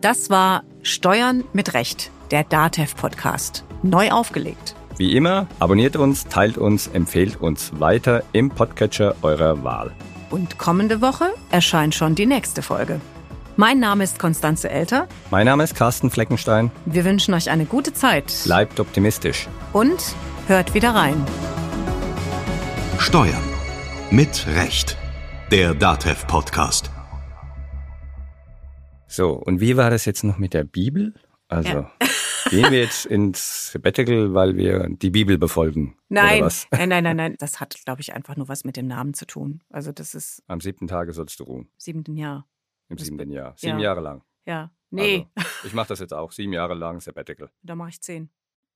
Das 0.02 0.28
war 0.28 0.62
Steuern 0.82 1.42
mit 1.54 1.72
Recht, 1.72 2.10
der 2.30 2.44
DATEV-Podcast. 2.44 3.64
Neu 3.82 4.10
aufgelegt. 4.10 4.76
Wie 4.98 5.14
immer, 5.14 5.46
abonniert 5.58 5.96
uns, 5.96 6.24
teilt 6.24 6.56
uns, 6.56 6.86
empfehlt 6.88 7.40
uns 7.40 7.78
weiter 7.78 8.22
im 8.32 8.48
Podcatcher 8.50 9.14
eurer 9.22 9.62
Wahl. 9.62 9.92
Und 10.30 10.56
kommende 10.58 11.02
Woche 11.02 11.34
erscheint 11.50 11.94
schon 11.94 12.14
die 12.14 12.24
nächste 12.24 12.62
Folge. 12.62 13.00
Mein 13.56 13.78
Name 13.78 14.04
ist 14.04 14.18
Konstanze 14.18 14.70
Elter. 14.70 15.06
Mein 15.30 15.46
Name 15.46 15.64
ist 15.64 15.74
Carsten 15.74 16.10
Fleckenstein. 16.10 16.70
Wir 16.86 17.04
wünschen 17.04 17.34
euch 17.34 17.50
eine 17.50 17.66
gute 17.66 17.92
Zeit. 17.92 18.32
Bleibt 18.44 18.80
optimistisch. 18.80 19.48
Und 19.72 20.14
hört 20.46 20.72
wieder 20.74 20.94
rein. 20.94 21.22
Steuern 22.98 23.42
mit 24.10 24.46
Recht. 24.54 24.96
Der 25.50 25.74
DATEV 25.74 26.26
Podcast. 26.26 26.90
So, 29.06 29.30
und 29.32 29.60
wie 29.60 29.76
war 29.76 29.90
das 29.90 30.06
jetzt 30.06 30.24
noch 30.24 30.38
mit 30.38 30.54
der 30.54 30.64
Bibel? 30.64 31.14
Also 31.48 31.68
Ja. 31.68 31.90
Gehen 32.50 32.70
wir 32.70 32.80
jetzt 32.80 33.06
ins 33.06 33.72
Sabbatical, 33.72 34.34
weil 34.34 34.56
wir 34.56 34.88
die 34.88 35.10
Bibel 35.10 35.38
befolgen? 35.38 35.96
Nein, 36.08 36.38
Oder 36.38 36.46
was? 36.46 36.66
nein, 36.70 36.88
nein, 36.88 37.04
nein, 37.04 37.16
nein. 37.16 37.36
Das 37.38 37.60
hat, 37.60 37.76
glaube 37.84 38.00
ich, 38.00 38.12
einfach 38.14 38.36
nur 38.36 38.48
was 38.48 38.64
mit 38.64 38.76
dem 38.76 38.86
Namen 38.86 39.14
zu 39.14 39.26
tun. 39.26 39.62
Also 39.70 39.92
das 39.92 40.14
ist 40.14 40.42
Am 40.46 40.60
siebten 40.60 40.86
Tage 40.88 41.12
sollst 41.12 41.38
du 41.40 41.44
ruhen. 41.44 41.70
siebenten 41.76 42.16
Jahr. 42.16 42.48
Im 42.88 42.96
Das- 42.96 43.06
siebten 43.06 43.30
Jahr. 43.30 43.54
Sieben 43.56 43.78
ja. 43.78 43.84
Jahre 43.84 44.00
lang. 44.00 44.22
Ja. 44.44 44.72
Nee, 44.90 45.26
Also, 45.34 45.48
ich 45.64 45.72
mache 45.74 45.88
das 45.88 45.98
jetzt 45.98 46.14
auch. 46.14 46.30
Sieben 46.32 46.52
Jahre 46.52 46.74
lang 46.74 47.00
Sabbatical. 47.00 47.50
da 47.62 47.74
mache 47.74 47.90
ich 47.90 48.00
zehn. 48.00 48.30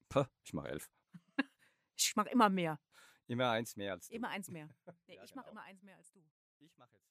Puh, 0.08 0.24
ich 0.44 0.52
mache 0.52 0.68
elf. 0.68 0.90
Ich 1.96 2.16
mache 2.16 2.30
immer 2.30 2.48
mehr. 2.48 2.80
Immer 3.26 3.50
eins 3.50 3.76
mehr 3.76 3.92
als 3.92 4.08
du. 4.08 4.14
Immer 4.14 4.30
eins 4.30 4.50
mehr. 4.50 4.68
Nee, 5.06 5.14
Ja, 5.16 5.22
ich 5.24 5.34
mache 5.34 5.46
genau. 5.48 5.60
immer 5.60 5.68
eins 5.68 5.82
mehr 5.82 5.96
als 5.96 6.10
du. 6.12 6.18
Ich 6.58 6.76
mache 6.78 6.88
jetzt. 6.94 7.09